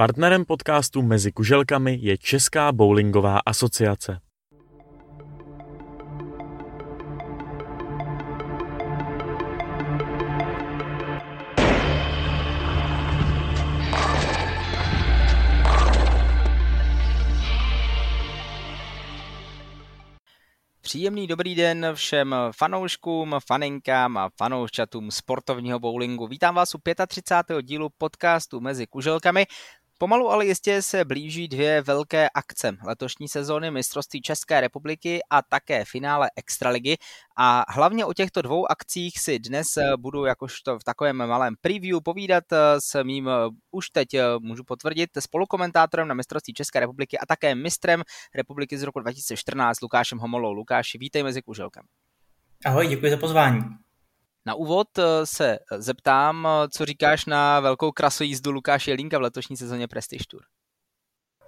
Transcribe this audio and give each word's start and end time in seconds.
Partnerem 0.00 0.44
podcastu 0.44 1.02
Mezi 1.02 1.32
kuželkami 1.32 1.98
je 2.00 2.18
Česká 2.18 2.72
bowlingová 2.72 3.38
asociace. 3.46 4.20
Příjemný 20.90 21.26
dobrý 21.26 21.54
den 21.54 21.86
všem 21.94 22.34
fanouškům, 22.56 23.36
faninkám 23.46 24.16
a 24.16 24.30
fanouščatům 24.38 25.10
sportovního 25.10 25.78
bowlingu. 25.78 26.26
Vítám 26.26 26.54
vás 26.54 26.74
u 26.74 26.78
35. 27.06 27.62
dílu 27.62 27.88
podcastu 27.98 28.60
Mezi 28.60 28.86
kuželkami. 28.86 29.46
Pomalu 30.02 30.30
ale 30.30 30.46
jistě 30.46 30.82
se 30.82 31.04
blíží 31.04 31.48
dvě 31.48 31.82
velké 31.82 32.28
akce 32.34 32.76
letošní 32.84 33.28
sezóny 33.28 33.70
mistrovství 33.70 34.22
České 34.22 34.60
republiky 34.60 35.20
a 35.30 35.42
také 35.42 35.84
finále 35.84 36.30
Extraligy. 36.36 36.96
A 37.36 37.64
hlavně 37.68 38.04
o 38.04 38.12
těchto 38.12 38.42
dvou 38.42 38.70
akcích 38.70 39.18
si 39.18 39.38
dnes 39.38 39.66
budu 39.96 40.24
jakožto 40.24 40.78
v 40.78 40.84
takovém 40.84 41.16
malém 41.16 41.54
preview 41.60 41.98
povídat 42.04 42.44
s 42.78 43.02
mým 43.02 43.30
už 43.70 43.90
teď 43.90 44.08
můžu 44.38 44.64
potvrdit 44.64 45.10
spolukomentátorem 45.18 46.08
na 46.08 46.14
mistrovství 46.14 46.54
České 46.54 46.80
republiky 46.80 47.18
a 47.18 47.26
také 47.26 47.54
mistrem 47.54 48.02
republiky 48.34 48.78
z 48.78 48.82
roku 48.82 49.00
2014 49.00 49.80
Lukášem 49.80 50.18
Homolou. 50.18 50.52
Lukáši, 50.52 50.98
vítej 50.98 51.22
mezi 51.22 51.42
kuželkami. 51.42 51.88
Ahoj, 52.64 52.88
děkuji 52.88 53.10
za 53.10 53.16
pozvání. 53.16 53.60
Na 54.46 54.54
úvod 54.54 54.88
eh, 54.98 55.26
se 55.26 55.58
zeptám, 55.78 56.46
eh, 56.46 56.68
co 56.68 56.84
říkáš 56.86 57.26
na 57.26 57.60
velkou 57.60 57.92
krasojízdu 57.92 58.50
Lukáše 58.50 58.90
Jelínka 58.90 59.18
v 59.18 59.22
letošní 59.22 59.56
sezóně 59.56 59.88
Prestige 59.88 60.24
Tour. 60.30 60.42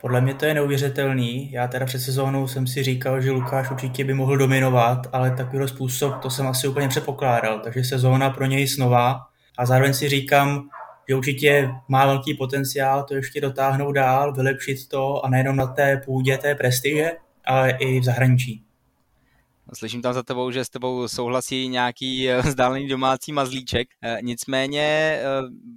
Podle 0.00 0.20
mě 0.20 0.34
to 0.34 0.45
je 0.45 0.55
neuvěřitelný. 0.55 1.52
Já 1.52 1.69
teda 1.69 1.86
před 1.86 2.00
sezónou 2.00 2.48
jsem 2.48 2.66
si 2.66 2.83
říkal, 2.83 3.20
že 3.20 3.31
Lukáš 3.31 3.70
určitě 3.70 4.05
by 4.05 4.14
mohl 4.14 4.36
dominovat, 4.36 5.06
ale 5.12 5.31
takový 5.31 5.69
způsob 5.69 6.22
to 6.22 6.31
jsem 6.31 6.47
asi 6.47 6.69
úplně 6.69 6.89
předpokládal. 6.89 7.61
Takže 7.61 7.84
sezóna 7.84 8.31
pro 8.31 8.47
něj 8.47 8.69
snová 8.69 9.20
a 9.59 9.66
zároveň 9.66 9.94
si 9.94 10.09
říkám, 10.09 10.69
že 11.09 11.14
určitě 11.14 11.70
má 11.88 12.06
velký 12.06 12.34
potenciál 12.34 13.05
to 13.05 13.14
ještě 13.14 13.41
dotáhnout 13.41 13.92
dál, 13.92 14.34
vylepšit 14.34 14.88
to 14.88 15.25
a 15.25 15.28
nejenom 15.28 15.56
na 15.56 15.66
té 15.66 16.03
půdě 16.05 16.38
té 16.38 16.55
prestiže, 16.55 17.11
ale 17.44 17.70
i 17.70 18.00
v 18.00 18.05
zahraničí. 18.05 18.64
Slyším 19.75 20.03
tam 20.03 20.15
za 20.15 20.23
tebou, 20.23 20.51
že 20.51 20.65
s 20.65 20.69
tebou 20.69 21.09
souhlasí 21.09 21.69
nějaký 21.69 22.31
eh, 22.31 22.42
vzdálený 22.42 22.89
domácí 22.89 23.33
mazlíček. 23.33 23.89
Eh, 24.03 24.19
nicméně 24.23 24.83
eh, 24.83 25.23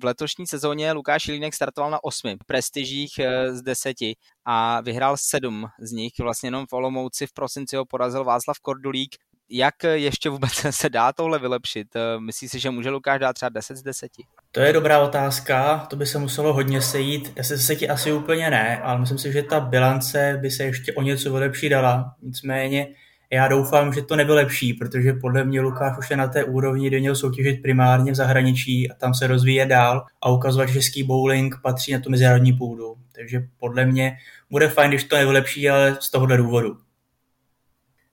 v 0.02 0.06
letošní 0.06 0.48
sezóně 0.48 0.92
Lukáš 0.92 1.28
Jelínek 1.28 1.54
startoval 1.54 1.92
na 1.92 2.04
osmi 2.04 2.36
prestižích 2.46 3.12
z 3.50 3.62
deseti 3.62 4.16
a 4.46 4.82
vyhrál 4.82 5.16
sedm 5.18 5.66
z 5.80 5.92
nich. 5.92 6.14
Vlastně 6.20 6.48
jenom 6.48 6.66
v 6.70 6.74
Olomouci 6.74 7.28
v 7.28 7.34
prosinci 7.34 7.76
ho 7.76 7.86
porazil 7.86 8.24
Václav 8.24 8.60
Kordulík. 8.60 9.16
Jak 9.50 9.84
ještě 9.94 10.30
vůbec 10.30 10.52
se 10.70 10.90
dá 10.90 11.14
tohle 11.14 11.40
vylepšit? 11.40 11.88
Myslíš 12.20 12.52
si, 12.52 12.60
že 12.60 12.70
může 12.70 12.90
Lukáš 12.90 13.20
dát 13.20 13.34
třeba 13.34 13.50
10 13.50 13.78
z 13.78 13.84
10? 13.84 14.12
To 14.52 14.60
je 14.60 14.74
dobrá 14.74 15.00
otázka, 15.00 15.88
to 15.90 15.96
by 15.96 16.06
se 16.06 16.20
muselo 16.20 16.54
hodně 16.54 16.82
sejít. 16.82 17.34
10 17.36 17.58
z 17.58 17.68
10 17.68 17.90
asi 17.90 18.14
úplně 18.14 18.50
ne, 18.50 18.78
ale 18.78 19.00
myslím 19.00 19.18
si, 19.18 19.32
že 19.32 19.44
ta 19.44 19.60
bilance 19.60 20.38
by 20.42 20.52
se 20.52 20.64
ještě 20.64 20.94
o 20.94 21.02
něco 21.02 21.34
vylepšit 21.34 21.70
dala. 21.70 22.16
Nicméně 22.22 22.88
já 23.36 23.48
doufám, 23.48 23.94
že 23.94 24.02
to 24.02 24.16
nevylepší, 24.16 24.74
protože 24.74 25.14
podle 25.14 25.44
mě 25.44 25.62
Lukáš 25.62 25.98
už 25.98 26.10
je 26.10 26.18
na 26.18 26.28
té 26.28 26.44
úrovni, 26.44 26.88
kde 26.88 27.00
měl 27.00 27.16
soutěžit 27.16 27.62
primárně 27.62 28.12
v 28.12 28.16
zahraničí 28.16 28.92
a 28.92 28.94
tam 28.94 29.14
se 29.14 29.28
rozvíje 29.28 29.66
dál 29.66 30.06
a 30.22 30.30
ukazovat, 30.30 30.66
že 30.66 30.74
český 30.74 31.04
bowling 31.04 31.56
patří 31.64 31.94
na 31.94 32.00
tu 32.00 32.10
mezinárodní 32.10 32.54
půdu. 32.54 32.96
Takže 33.12 33.48
podle 33.60 33.86
mě 33.86 34.18
bude 34.50 34.70
fajn, 34.70 34.92
když 34.92 35.04
to 35.04 35.16
nevylepší, 35.16 35.70
ale 35.70 35.98
z 36.00 36.12
tohohle 36.12 36.38
důvodu. 36.38 36.78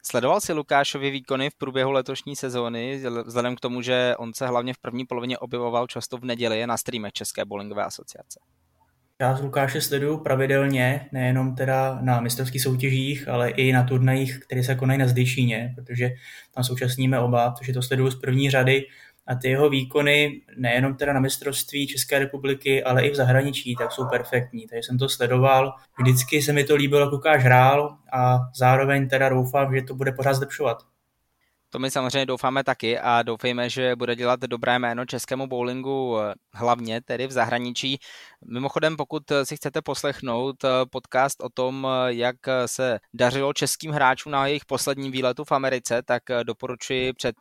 Sledoval 0.05 0.41
si 0.41 0.53
Lukášovi 0.53 1.11
výkony 1.11 1.51
v 1.51 1.55
průběhu 1.55 1.91
letošní 1.91 2.37
sezóny, 2.37 3.03
vzhledem 3.25 3.57
k 3.57 3.61
tomu, 3.61 3.83
že 3.83 4.15
on 4.19 4.35
se 4.35 4.47
hlavně 4.47 4.75
v 4.75 4.79
první 4.79 5.07
polovině 5.07 5.39
objevoval 5.39 5.87
často 5.87 6.19
v 6.19 6.25
neděli 6.25 6.67
na 6.67 6.77
streamech 6.77 7.13
České 7.13 7.45
bowlingové 7.45 7.85
asociace? 7.85 8.41
Já 9.23 9.37
z 9.37 9.43
Lukáše 9.43 9.81
sleduju 9.81 10.19
pravidelně, 10.19 11.07
nejenom 11.13 11.55
teda 11.55 11.99
na 12.01 12.21
mistrovských 12.21 12.63
soutěžích, 12.63 13.29
ale 13.29 13.51
i 13.51 13.73
na 13.73 13.83
turnajích, 13.83 14.39
které 14.39 14.65
se 14.65 14.75
konají 14.75 14.99
na 14.99 15.09
Zdyčíně, 15.09 15.73
protože 15.75 16.11
tam 16.55 16.65
současníme 16.65 17.21
oba, 17.21 17.55
takže 17.59 17.73
to 17.73 17.83
sleduju 17.83 18.11
z 18.11 18.21
první 18.21 18.51
řady 18.51 18.85
a 19.27 19.35
ty 19.35 19.49
jeho 19.49 19.71
výkony 19.71 20.41
nejenom 20.57 20.95
teda 20.95 21.13
na 21.13 21.21
mistrovství 21.21 21.87
České 21.87 22.19
republiky, 22.19 22.85
ale 22.85 23.07
i 23.07 23.11
v 23.11 23.15
zahraničí, 23.15 23.77
tak 23.77 23.93
jsou 23.93 24.09
perfektní. 24.09 24.67
Takže 24.67 24.83
jsem 24.83 24.99
to 24.99 25.09
sledoval, 25.09 25.75
vždycky 25.99 26.43
se 26.43 26.53
mi 26.53 26.65
to 26.65 26.77
líbilo, 26.77 27.01
jak 27.01 27.13
Lukáš 27.13 27.45
hrál 27.45 27.97
a 28.13 28.39
zároveň 28.57 29.09
teda 29.09 29.29
doufám, 29.29 29.75
že 29.75 29.83
to 29.83 29.95
bude 29.95 30.13
pořád 30.13 30.35
zlepšovat. 30.35 30.92
To 31.73 31.79
my 31.79 31.91
samozřejmě 31.91 32.27
doufáme 32.27 32.65
taky 32.65 32.99
a 32.99 33.23
doufejme, 33.23 33.71
že 33.71 33.97
bude 33.97 34.17
dělat 34.17 34.41
dobré 34.41 34.79
jméno 34.79 35.07
českému 35.07 35.47
bowlingu 35.47 36.19
eh, 36.21 36.35
hlavně 36.55 37.01
tedy 37.01 37.27
v 37.27 37.33
zahraničí. 37.33 37.99
Mimochodem, 38.45 38.97
pokud 38.97 39.23
si 39.45 39.57
chcete 39.57 39.83
poslechnout 39.83 40.65
eh, 40.65 40.69
podcast 40.91 41.41
o 41.41 41.49
tom, 41.49 41.87
eh, 41.91 42.15
jak 42.15 42.37
se 42.67 42.99
dařilo 43.15 43.53
českým 43.53 43.91
hráčům 43.91 44.33
na 44.33 44.47
jejich 44.47 44.65
posledním 44.65 45.13
výletu 45.13 45.45
v 45.45 45.53
Americe, 45.53 46.03
tak 46.03 46.23
doporučuji, 46.43 47.13
před 47.13 47.37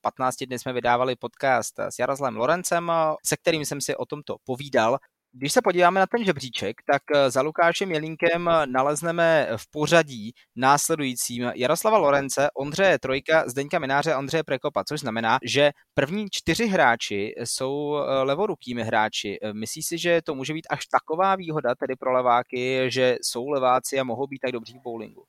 15 0.00 0.36
dny 0.46 0.58
jsme 0.58 0.72
vydávali 0.72 1.16
podcast 1.16 1.78
s 1.78 1.98
Jaroslavem 1.98 2.36
Lorencem, 2.36 2.92
se 3.26 3.36
kterým 3.36 3.64
jsem 3.64 3.80
si 3.80 3.96
o 3.96 4.06
tomto 4.06 4.36
povídal. 4.44 4.98
Když 5.34 5.52
se 5.52 5.62
podíváme 5.62 6.00
na 6.00 6.06
ten 6.06 6.24
žebříček, 6.24 6.76
tak 6.92 7.02
eh, 7.14 7.30
za 7.30 7.42
Lukášem 7.42 7.90
Jelínkem 7.92 8.50
nalezneme 8.66 9.48
v 9.56 9.70
pořadí 9.70 10.32
následujícím 10.56 11.52
Jaroslava 11.54 11.98
Lorence, 11.98 12.48
Ondřeje 12.54 12.98
Trojka, 12.98 13.48
Zdeňka 13.48 13.78
Mináře 13.78 14.12
a 14.12 14.18
Ondřeje 14.18 14.44
Prekopa, 14.44 14.84
což 14.84 15.00
znamená, 15.00 15.38
že 15.44 15.70
první 15.94 16.26
čtyři 16.30 16.66
hráči 16.66 17.34
jsou 17.44 17.96
eh, 17.96 18.22
levorukými 18.22 18.82
hráči. 18.82 19.38
Eh, 19.42 19.52
myslíš 19.52 19.86
si, 19.86 19.98
že 19.98 20.22
to 20.22 20.34
může 20.34 20.52
být 20.52 20.66
až 20.70 20.86
taková 20.86 21.36
výhoda 21.36 21.74
tedy 21.74 21.96
pro 21.96 22.12
leváky, 22.12 22.84
že 22.88 23.16
jsou 23.22 23.48
leváci 23.48 24.00
a 24.00 24.04
mohou 24.04 24.26
být 24.26 24.38
tak 24.38 24.52
dobří 24.52 24.78
v 24.78 24.82
bowlingu? 24.82 25.24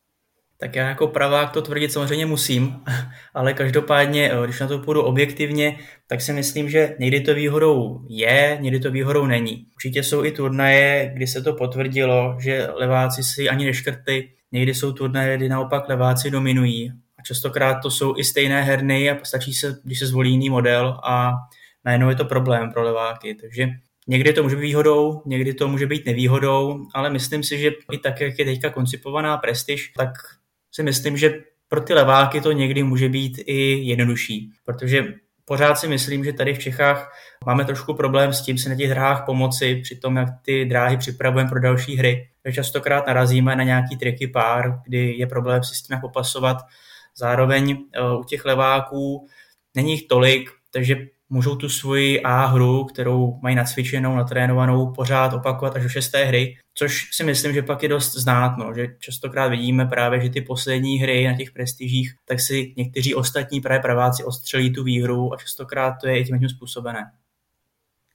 Tak 0.63 0.75
já 0.75 0.89
jako 0.89 1.07
pravák 1.07 1.51
to 1.51 1.61
tvrdit 1.61 1.91
samozřejmě 1.91 2.25
musím, 2.25 2.83
ale 3.33 3.53
každopádně, 3.53 4.31
eh, 4.31 4.45
když 4.45 4.59
na 4.59 4.67
to 4.67 4.79
půjdu 4.79 5.01
objektivně, 5.01 5.77
tak 6.07 6.21
si 6.21 6.33
myslím, 6.33 6.69
že 6.69 6.95
někdy 6.99 7.21
to 7.21 7.33
výhodou 7.33 8.01
je, 8.09 8.57
někdy 8.61 8.79
to 8.79 8.91
výhodou 8.91 9.25
není. 9.25 9.65
Určitě 9.75 10.03
jsou 10.03 10.25
i 10.25 10.31
turnaje, 10.31 11.11
kdy 11.15 11.27
se 11.27 11.41
to 11.41 11.53
potvrdilo, 11.53 12.37
že 12.39 12.67
leváci 12.73 13.23
si 13.23 13.49
ani 13.49 13.65
neškrty, 13.65 14.29
někdy 14.51 14.73
jsou 14.73 14.91
turnaje, 14.91 15.37
kdy 15.37 15.49
naopak 15.49 15.89
leváci 15.89 16.31
dominují. 16.31 16.91
A 17.19 17.21
častokrát 17.21 17.77
to 17.81 17.91
jsou 17.91 18.17
i 18.17 18.23
stejné 18.23 18.63
herny 18.63 19.11
a 19.11 19.17
stačí 19.23 19.53
se, 19.53 19.75
když 19.83 19.99
se 19.99 20.07
zvolí 20.07 20.31
jiný 20.31 20.49
model 20.49 20.99
a 21.03 21.33
najednou 21.85 22.09
je 22.09 22.15
to 22.15 22.25
problém 22.25 22.71
pro 22.71 22.83
leváky. 22.83 23.35
Takže 23.35 23.67
Někdy 24.07 24.33
to 24.33 24.43
může 24.43 24.55
být 24.55 24.61
výhodou, 24.61 25.21
někdy 25.25 25.53
to 25.53 25.67
může 25.67 25.87
být 25.87 26.05
nevýhodou, 26.05 26.85
ale 26.93 27.09
myslím 27.09 27.43
si, 27.43 27.57
že 27.57 27.71
i 27.91 27.97
tak, 27.97 28.21
jak 28.21 28.39
je 28.39 28.45
teďka 28.45 28.69
koncipovaná 28.69 29.37
prestiž, 29.37 29.91
tak 29.97 30.09
si 30.75 30.83
myslím, 30.83 31.17
že 31.17 31.33
pro 31.67 31.81
ty 31.81 31.93
leváky 31.93 32.41
to 32.41 32.51
někdy 32.51 32.83
může 32.83 33.09
být 33.09 33.39
i 33.45 33.79
jednodušší, 33.87 34.51
protože 34.65 35.13
pořád 35.45 35.75
si 35.75 35.87
myslím, 35.87 36.23
že 36.23 36.33
tady 36.33 36.53
v 36.53 36.59
Čechách 36.59 37.11
máme 37.45 37.65
trošku 37.65 37.93
problém 37.93 38.33
s 38.33 38.41
tím 38.41 38.57
si 38.57 38.69
na 38.69 38.75
těch 38.75 38.89
dráhách 38.89 39.25
pomoci 39.25 39.75
při 39.83 39.95
tom, 39.95 40.17
jak 40.17 40.29
ty 40.41 40.65
dráhy 40.65 40.97
připravujeme 40.97 41.49
pro 41.49 41.59
další 41.59 41.95
hry. 41.95 42.29
Častokrát 42.53 43.07
narazíme 43.07 43.55
na 43.55 43.63
nějaký 43.63 43.97
triky 43.97 44.27
pár, 44.27 44.79
kdy 44.85 45.13
je 45.17 45.27
problém 45.27 45.63
si 45.63 45.75
s 45.75 45.81
tím 45.81 45.97
popasovat. 46.01 46.57
Zároveň 47.17 47.77
eh, 47.93 48.01
u 48.19 48.23
těch 48.23 48.45
leváků 48.45 49.27
není 49.75 49.91
jich 49.91 50.07
tolik, 50.07 50.49
takže 50.71 50.95
můžou 51.33 51.55
tu 51.55 51.69
svoji 51.69 52.21
A 52.21 52.45
hru, 52.45 52.83
kterou 52.83 53.39
mají 53.41 53.55
nacvičenou, 53.55 54.15
natrénovanou, 54.15 54.91
pořád 54.91 55.33
opakovat 55.33 55.75
až 55.75 55.83
do 55.83 55.89
šesté 55.89 56.25
hry, 56.25 56.57
což 56.73 57.09
si 57.11 57.23
myslím, 57.23 57.53
že 57.53 57.61
pak 57.61 57.83
je 57.83 57.89
dost 57.89 58.15
znát, 58.15 58.57
no, 58.57 58.73
že 58.73 58.87
častokrát 58.99 59.51
vidíme 59.51 59.85
právě, 59.85 60.21
že 60.21 60.29
ty 60.29 60.41
poslední 60.41 60.97
hry 60.97 61.27
na 61.27 61.37
těch 61.37 61.51
prestižích, 61.51 62.15
tak 62.25 62.39
si 62.39 62.73
někteří 62.77 63.15
ostatní 63.15 63.61
právě 63.61 63.79
praváci 63.79 64.23
ostřelí 64.23 64.73
tu 64.73 64.83
výhru 64.83 65.33
a 65.33 65.37
častokrát 65.37 65.93
to 66.01 66.07
je 66.07 66.19
i 66.19 66.25
tím 66.25 66.49
způsobené. 66.49 67.11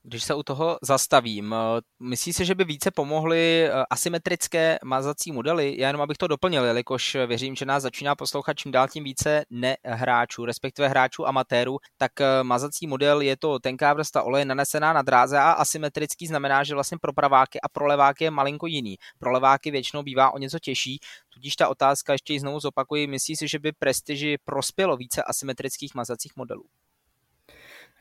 Když 0.03 0.25
se 0.25 0.35
u 0.35 0.43
toho 0.43 0.79
zastavím, 0.83 1.55
eh, 1.55 1.81
myslíš 2.03 2.37
si, 2.37 2.45
že 2.45 2.55
by 2.55 2.65
více 2.65 2.91
pomohly 2.91 3.65
eh, 3.65 3.85
asymetrické 3.91 4.79
mazací 4.85 5.33
modely? 5.33 5.75
Já 5.79 5.87
jenom 5.87 6.03
abych 6.03 6.17
to 6.17 6.27
doplnil, 6.27 6.65
jelikož 6.65 7.17
věřím, 7.27 7.57
že 7.57 7.65
nás 7.65 7.83
začíná 7.83 8.15
poslouchat 8.15 8.55
čím 8.55 8.73
dál 8.73 8.89
tím 8.89 9.05
více 9.05 9.45
nehráčů, 9.51 10.45
respektive 10.45 10.89
hráčů 10.89 11.29
amatérů, 11.29 11.79
tak 11.97 12.21
eh, 12.21 12.43
mazací 12.43 12.87
model 12.87 13.21
je 13.21 13.37
to 13.37 13.59
tenká 13.59 13.95
vrsta 13.95 14.23
oleje 14.23 14.45
nanesená 14.45 14.93
na 14.93 15.03
dráze 15.03 15.39
a 15.39 15.51
asymetrický 15.51 16.27
znamená, 16.27 16.65
že 16.65 16.75
vlastně 16.75 16.99
pro 17.01 17.13
praváky 17.13 17.61
a 17.61 17.69
pro 17.69 17.87
leváky 17.87 18.25
je 18.25 18.31
malinko 18.31 18.67
jiný. 18.67 18.97
Pro 19.19 19.31
leváky 19.31 19.71
většinou 19.71 20.03
bývá 20.03 20.35
o 20.35 20.39
něco 20.39 20.59
těžší, 20.59 20.99
tudíž 21.35 21.57
ta 21.57 21.69
otázka 21.69 22.13
ještě 22.13 22.33
ji 22.33 22.41
znovu 22.41 22.61
zopakuji, 22.61 23.07
myslíš 23.07 23.39
si, 23.39 23.49
že 23.49 23.59
by 23.59 23.73
prestiži 23.73 24.39
prospělo 24.45 24.97
více 24.97 25.23
asymetrických 25.23 25.95
mazacích 25.95 26.33
modelů? 26.37 26.65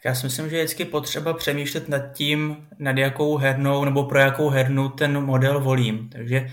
Já 0.06 0.16
si 0.16 0.26
myslím, 0.26 0.50
že 0.50 0.58
je 0.58 0.64
vždycky 0.64 0.86
potřeba 0.86 1.34
přemýšlet 1.34 1.90
nad 1.90 2.14
tím, 2.14 2.68
nad 2.80 2.98
jakou 2.98 3.38
hernou 3.38 3.86
nebo 3.86 4.04
pro 4.04 4.20
jakou 4.20 4.50
hernu 4.50 4.90
ten 4.90 5.26
model 5.26 5.60
volím. 5.60 6.10
Takže 6.10 6.48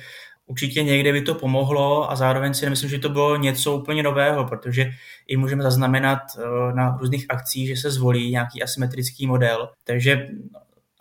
určitě 0.46 0.82
někde 0.82 1.12
by 1.12 1.22
to 1.22 1.34
pomohlo 1.34 2.10
a 2.10 2.16
zároveň 2.16 2.54
si 2.54 2.66
nemyslím, 2.66 2.90
že 2.90 2.98
to 2.98 3.08
bylo 3.08 3.36
něco 3.36 3.76
úplně 3.76 4.02
nového, 4.02 4.44
protože 4.44 4.90
i 5.26 5.36
můžeme 5.36 5.62
zaznamenat 5.62 6.18
eh, 6.38 6.42
na 6.74 6.96
různých 7.00 7.26
akcích, 7.28 7.68
že 7.68 7.76
se 7.76 7.90
zvolí 7.90 8.30
nějaký 8.30 8.62
asymetrický 8.62 9.26
model. 9.26 9.68
Takže 9.84 10.28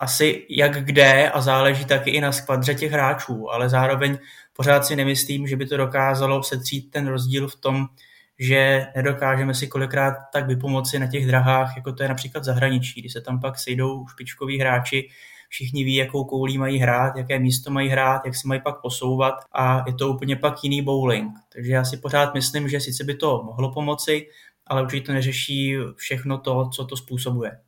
asi 0.00 0.46
jak 0.50 0.84
kde 0.84 1.30
a 1.30 1.40
záleží 1.40 1.84
taky 1.84 2.10
i 2.10 2.20
na 2.20 2.32
skvadře 2.32 2.74
těch 2.74 2.92
hráčů, 2.92 3.50
ale 3.50 3.68
zároveň 3.68 4.18
pořád 4.56 4.84
si 4.86 4.96
nemyslím, 4.96 5.46
že 5.46 5.56
by 5.56 5.66
to 5.66 5.76
dokázalo 5.76 6.42
setřít 6.42 6.90
ten 6.90 7.06
rozdíl 7.06 7.48
v 7.48 7.56
tom, 7.56 7.86
že 8.38 8.86
nedokážeme 8.96 9.54
si 9.54 9.66
kolikrát 9.66 10.14
tak 10.32 10.46
vypomoci 10.46 10.98
na 10.98 11.06
těch 11.06 11.26
drahách, 11.26 11.76
jako 11.76 11.92
to 11.92 12.02
je 12.02 12.08
například 12.08 12.44
zahraničí, 12.44 13.00
kdy 13.00 13.10
se 13.10 13.20
tam 13.20 13.40
pak 13.40 13.58
sejdou 13.58 14.06
špičkoví 14.08 14.60
hráči, 14.60 15.08
všichni 15.48 15.84
ví, 15.84 15.94
jakou 15.94 16.24
koulí 16.24 16.58
mají 16.58 16.78
hrát, 16.78 17.16
jaké 17.16 17.38
místo 17.38 17.70
mají 17.70 17.88
hrát, 17.88 18.22
jak 18.24 18.34
se 18.34 18.48
mají 18.48 18.60
pak 18.60 18.80
posouvat 18.80 19.34
a 19.52 19.84
je 19.86 19.94
to 19.94 20.08
úplně 20.08 20.36
pak 20.36 20.64
jiný 20.64 20.82
bowling. 20.82 21.32
Takže 21.52 21.72
já 21.72 21.84
si 21.84 21.96
pořád 21.96 22.34
myslím, 22.34 22.68
že 22.68 22.80
sice 22.80 23.04
by 23.04 23.14
to 23.14 23.42
mohlo 23.42 23.72
pomoci, 23.72 24.28
ale 24.66 24.82
určitě 24.82 25.06
to 25.06 25.12
neřeší 25.12 25.76
všechno 25.96 26.38
to, 26.38 26.68
co 26.68 26.84
to 26.84 26.96
způsobuje. 26.96 27.58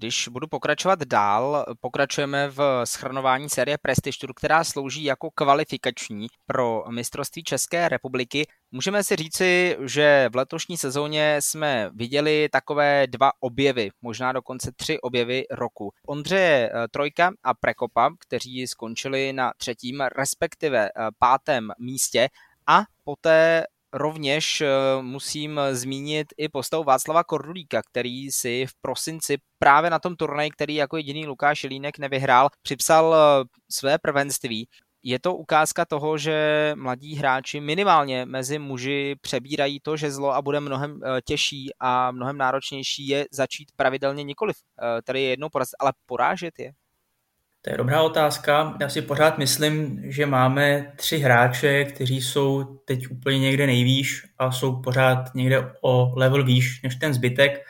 Když 0.00 0.28
budu 0.28 0.46
pokračovat 0.46 0.98
dál, 1.02 1.64
pokračujeme 1.80 2.48
v 2.48 2.82
schrnování 2.84 3.48
série 3.48 3.78
Prestige 3.78 4.18
Tour, 4.20 4.32
která 4.34 4.64
slouží 4.64 5.04
jako 5.04 5.30
kvalifikační 5.34 6.26
pro 6.46 6.84
mistrovství 6.90 7.42
České 7.44 7.88
republiky. 7.88 8.46
Můžeme 8.72 9.04
si 9.04 9.16
říci, 9.16 9.76
že 9.80 10.28
v 10.32 10.36
letošní 10.36 10.76
sezóně 10.76 11.36
jsme 11.40 11.90
viděli 11.94 12.48
takové 12.52 13.06
dva 13.06 13.30
objevy, 13.40 13.90
možná 14.02 14.32
dokonce 14.32 14.72
tři 14.76 15.00
objevy 15.00 15.44
roku. 15.50 15.92
Ondřeje 16.06 16.70
eh, 16.72 16.88
Trojka 16.88 17.30
a 17.42 17.54
Prekopa, 17.54 18.10
kteří 18.18 18.66
skončili 18.66 19.32
na 19.32 19.52
třetím, 19.56 20.00
respektive 20.00 20.88
eh, 20.88 20.90
pátém 21.18 21.68
místě 21.78 22.28
a 22.66 22.82
poté 23.04 23.64
rovněž 23.92 24.60
eh, 24.60 24.68
musím 25.00 25.60
zmínit 25.72 26.26
i 26.36 26.48
postavu 26.48 26.84
Václava 26.84 27.24
Kordulíka, 27.24 27.82
který 27.82 28.30
si 28.30 28.66
v 28.66 28.72
prosinci 28.80 29.36
právě 29.58 29.90
na 29.90 29.98
tom 29.98 30.16
turnaji, 30.16 30.50
který 30.50 30.74
jako 30.74 30.96
jediný 30.96 31.26
Lukáš 31.26 31.64
Jelínek 31.64 31.98
nevyhrál, 31.98 32.48
připsal 32.62 33.14
eh, 33.14 33.44
své 33.70 33.98
prvenství. 33.98 34.68
Je 35.02 35.18
to 35.18 35.34
ukázka 35.36 35.84
toho, 35.84 36.18
že 36.18 36.72
mladí 36.76 37.16
hráči 37.16 37.60
minimálně 37.60 38.26
mezi 38.26 38.58
muži 38.58 39.16
přebírají 39.20 39.80
to 39.80 39.96
žezlo 39.96 40.34
a 40.34 40.42
bude 40.42 40.60
mnohem 40.60 41.00
eh, 41.04 41.20
těžší 41.24 41.70
a 41.80 42.10
mnohem 42.10 42.38
náročnější 42.38 43.08
je 43.08 43.26
začít 43.32 43.68
pravidelně 43.76 44.24
nikoliv, 44.24 44.56
tady 45.04 45.22
je 45.22 45.30
jednou 45.30 45.48
porazit, 45.48 45.74
ale 45.80 45.92
porážet 46.06 46.58
je. 46.58 46.72
To 47.62 47.70
je 47.70 47.76
dobrá 47.76 48.02
otázka. 48.02 48.76
Já 48.80 48.88
si 48.88 49.02
pořád 49.02 49.38
myslím, 49.38 50.02
že 50.04 50.26
máme 50.26 50.92
tři 50.96 51.18
hráče, 51.18 51.84
kteří 51.84 52.22
jsou 52.22 52.64
teď 52.84 53.10
úplně 53.10 53.38
někde 53.38 53.66
nejvýš 53.66 54.22
a 54.38 54.52
jsou 54.52 54.82
pořád 54.82 55.34
někde 55.34 55.72
o 55.80 56.12
level 56.16 56.44
výš 56.44 56.82
než 56.82 56.96
ten 56.96 57.14
zbytek. 57.14 57.60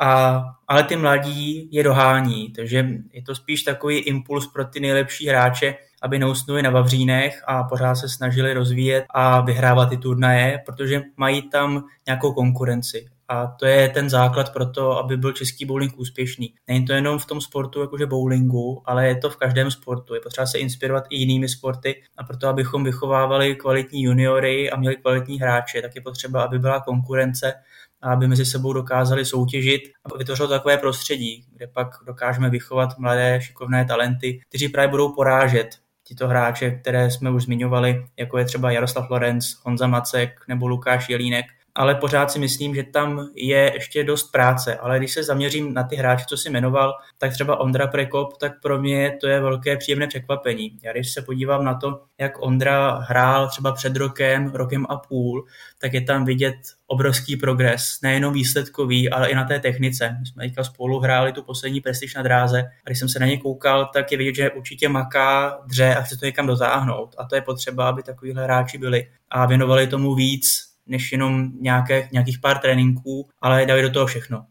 A, 0.00 0.42
ale 0.68 0.84
ty 0.84 0.96
mladí 0.96 1.68
je 1.72 1.82
dohání, 1.82 2.52
takže 2.52 2.88
je 3.12 3.22
to 3.22 3.34
spíš 3.34 3.62
takový 3.62 3.98
impuls 3.98 4.46
pro 4.46 4.64
ty 4.64 4.80
nejlepší 4.80 5.28
hráče, 5.28 5.74
aby 6.02 6.18
neusnuli 6.18 6.62
na 6.62 6.70
Vavřínech 6.70 7.42
a 7.46 7.64
pořád 7.64 7.94
se 7.94 8.08
snažili 8.08 8.54
rozvíjet 8.54 9.04
a 9.10 9.40
vyhrávat 9.40 9.90
ty 9.90 9.96
turnaje, 9.96 10.62
protože 10.66 11.02
mají 11.16 11.50
tam 11.50 11.84
nějakou 12.06 12.32
konkurenci. 12.32 13.06
A 13.28 13.46
to 13.46 13.66
je 13.66 13.88
ten 13.88 14.10
základ 14.10 14.52
pro 14.52 14.66
to, 14.66 14.98
aby 14.98 15.16
byl 15.16 15.32
český 15.32 15.64
bowling 15.64 15.98
úspěšný. 15.98 16.54
Není 16.68 16.86
to 16.86 16.92
jenom 16.92 17.18
v 17.18 17.26
tom 17.26 17.40
sportu, 17.40 17.80
jakože 17.80 18.06
bowlingu, 18.06 18.82
ale 18.84 19.08
je 19.08 19.16
to 19.16 19.30
v 19.30 19.36
každém 19.36 19.70
sportu. 19.70 20.14
Je 20.14 20.20
potřeba 20.20 20.46
se 20.46 20.58
inspirovat 20.58 21.04
i 21.10 21.16
jinými 21.16 21.48
sporty 21.48 22.02
a 22.16 22.24
proto, 22.24 22.48
abychom 22.48 22.84
vychovávali 22.84 23.56
kvalitní 23.56 24.02
juniory 24.02 24.70
a 24.70 24.76
měli 24.76 24.96
kvalitní 24.96 25.40
hráče, 25.40 25.82
tak 25.82 25.94
je 25.94 26.00
potřeba, 26.00 26.42
aby 26.42 26.58
byla 26.58 26.80
konkurence 26.80 27.54
a 28.02 28.12
aby 28.12 28.28
mezi 28.28 28.46
sebou 28.46 28.72
dokázali 28.72 29.24
soutěžit 29.24 29.82
a 30.04 30.18
vytvořilo 30.18 30.48
takové 30.48 30.78
prostředí, 30.78 31.44
kde 31.52 31.66
pak 31.66 31.88
dokážeme 32.06 32.50
vychovat 32.50 32.98
mladé, 32.98 33.40
šikovné 33.42 33.84
talenty, 33.84 34.40
kteří 34.48 34.68
právě 34.68 34.88
budou 34.88 35.14
porážet 35.14 35.68
tito 36.04 36.28
hráče, 36.28 36.70
které 36.70 37.10
jsme 37.10 37.30
už 37.30 37.42
zmiňovali, 37.42 38.06
jako 38.16 38.38
je 38.38 38.44
třeba 38.44 38.70
Jaroslav 38.70 39.10
Lorenz, 39.10 39.56
Honza 39.62 39.86
Macek 39.86 40.40
nebo 40.48 40.68
Lukáš 40.68 41.08
Jelínek, 41.08 41.46
ale 41.74 41.94
pořád 41.94 42.30
si 42.30 42.38
myslím, 42.38 42.74
že 42.74 42.82
tam 42.82 43.28
je 43.34 43.70
ještě 43.74 44.04
dost 44.04 44.32
práce. 44.32 44.76
Ale 44.76 44.98
když 44.98 45.12
se 45.12 45.22
zaměřím 45.22 45.74
na 45.74 45.82
ty 45.82 45.96
hráče, 45.96 46.24
co 46.28 46.36
si 46.36 46.50
jmenoval, 46.50 46.92
tak 47.18 47.32
třeba 47.32 47.60
Ondra 47.60 47.86
Prekop, 47.86 48.36
tak 48.38 48.52
pro 48.62 48.78
mě 48.78 49.16
to 49.20 49.28
je 49.28 49.40
velké 49.40 49.76
příjemné 49.76 50.06
překvapení. 50.06 50.78
Já 50.82 50.92
když 50.92 51.12
se 51.12 51.22
podívám 51.22 51.64
na 51.64 51.74
to, 51.74 52.02
jak 52.18 52.42
Ondra 52.42 52.90
hrál 52.90 53.48
třeba 53.48 53.72
před 53.72 53.96
rokem, 53.96 54.50
rokem 54.54 54.86
a 54.88 54.96
půl, 54.96 55.46
tak 55.78 55.92
je 55.92 56.00
tam 56.00 56.24
vidět 56.24 56.56
obrovský 56.86 57.36
progres, 57.36 57.98
nejenom 58.02 58.34
výsledkový, 58.34 59.10
ale 59.10 59.30
i 59.30 59.34
na 59.34 59.44
té 59.44 59.60
technice. 59.60 60.16
My 60.20 60.26
jsme 60.26 60.44
teďka 60.44 60.64
spolu 60.64 60.98
hráli 60.98 61.32
tu 61.32 61.42
poslední 61.42 61.80
prestiž 61.80 62.14
na 62.14 62.22
dráze 62.22 62.62
a 62.62 62.88
když 62.88 62.98
jsem 62.98 63.08
se 63.08 63.18
na 63.18 63.26
ně 63.26 63.38
koukal, 63.38 63.90
tak 63.94 64.12
je 64.12 64.18
vidět, 64.18 64.34
že 64.34 64.50
určitě 64.50 64.88
maká, 64.88 65.58
dře 65.66 65.94
a 65.94 66.02
chce 66.02 66.16
to 66.16 66.26
někam 66.26 66.46
dotáhnout. 66.46 67.14
A 67.18 67.24
to 67.24 67.34
je 67.34 67.40
potřeba, 67.40 67.88
aby 67.88 68.02
takovýhle 68.02 68.44
hráči 68.44 68.78
byli 68.78 69.08
a 69.30 69.46
věnovali 69.46 69.86
tomu 69.86 70.14
víc, 70.14 70.71
než 70.92 71.12
jenom 71.12 71.50
nějaké, 71.60 72.08
nějakých 72.12 72.38
pár 72.38 72.58
tréninků, 72.58 73.28
ale 73.40 73.66
dali 73.66 73.82
do 73.82 73.90
toho 73.90 74.06
všechno. 74.06 74.46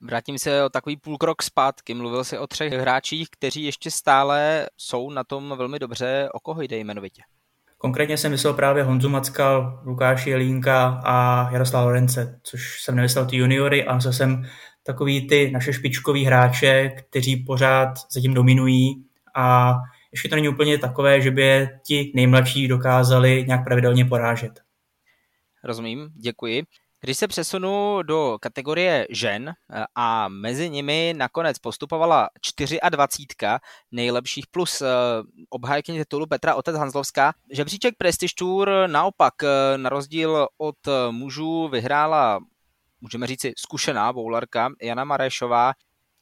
Vrátím 0.00 0.38
se 0.38 0.64
o 0.64 0.68
takový 0.68 0.96
půl 0.96 1.18
krok 1.18 1.42
zpátky. 1.42 1.94
Mluvil 1.94 2.24
si 2.24 2.38
o 2.38 2.46
třech 2.46 2.72
hráčích, 2.72 3.28
kteří 3.30 3.64
ještě 3.64 3.90
stále 3.90 4.66
jsou 4.76 5.10
na 5.10 5.24
tom 5.24 5.54
velmi 5.58 5.78
dobře. 5.78 6.28
O 6.32 6.40
koho 6.40 6.62
jde 6.62 6.76
jmenovitě? 6.76 7.22
Konkrétně 7.78 8.16
jsem 8.16 8.30
myslel 8.30 8.54
právě 8.54 8.82
Honzu 8.82 9.08
Macka, 9.08 9.80
Lukáši 9.84 10.30
Jelínka 10.30 11.00
a 11.04 11.48
Jaroslav 11.52 11.84
Lorence, 11.84 12.40
což 12.42 12.82
jsem 12.82 12.96
nemyslel 12.96 13.26
ty 13.26 13.36
juniory, 13.36 13.84
a 13.84 13.94
myslel 13.94 14.12
jsem 14.12 14.46
takový 14.82 15.28
ty 15.28 15.50
naše 15.50 15.72
špičkoví 15.72 16.24
hráče, 16.24 16.88
kteří 16.88 17.36
pořád 17.36 17.88
zatím 18.12 18.34
dominují 18.34 19.04
a 19.34 19.74
ještě 20.12 20.28
to 20.28 20.34
není 20.34 20.48
úplně 20.48 20.78
takové, 20.78 21.20
že 21.20 21.30
by 21.30 21.42
je 21.42 21.80
ti 21.86 22.12
nejmladší 22.14 22.68
dokázali 22.68 23.44
nějak 23.46 23.64
pravidelně 23.64 24.04
porážet. 24.04 24.65
Rozumím, 25.66 26.08
děkuji. 26.14 26.62
Když 27.00 27.18
se 27.18 27.28
přesunu 27.28 28.02
do 28.02 28.38
kategorie 28.40 29.06
žen 29.10 29.48
eh, 29.48 29.84
a 29.94 30.28
mezi 30.28 30.70
nimi 30.70 31.14
nakonec 31.16 31.58
postupovala 31.58 32.28
24 32.90 33.58
nejlepších 33.92 34.46
plus 34.50 34.82
eh, 34.82 34.86
obhájkyně 35.50 35.98
titulu 35.98 36.26
Petra 36.26 36.54
Otec 36.54 36.76
Hanzlovská, 36.76 37.32
žebříček 37.52 37.94
Prestige 37.98 38.32
Tour 38.38 38.70
naopak 38.86 39.34
eh, 39.42 39.78
na 39.78 39.90
rozdíl 39.90 40.46
od 40.58 40.76
mužů 41.10 41.68
vyhrála 41.68 42.40
můžeme 43.00 43.26
říci 43.26 43.52
zkušená 43.56 44.12
boularka 44.12 44.68
Jana 44.82 45.04
Marešová, 45.04 45.72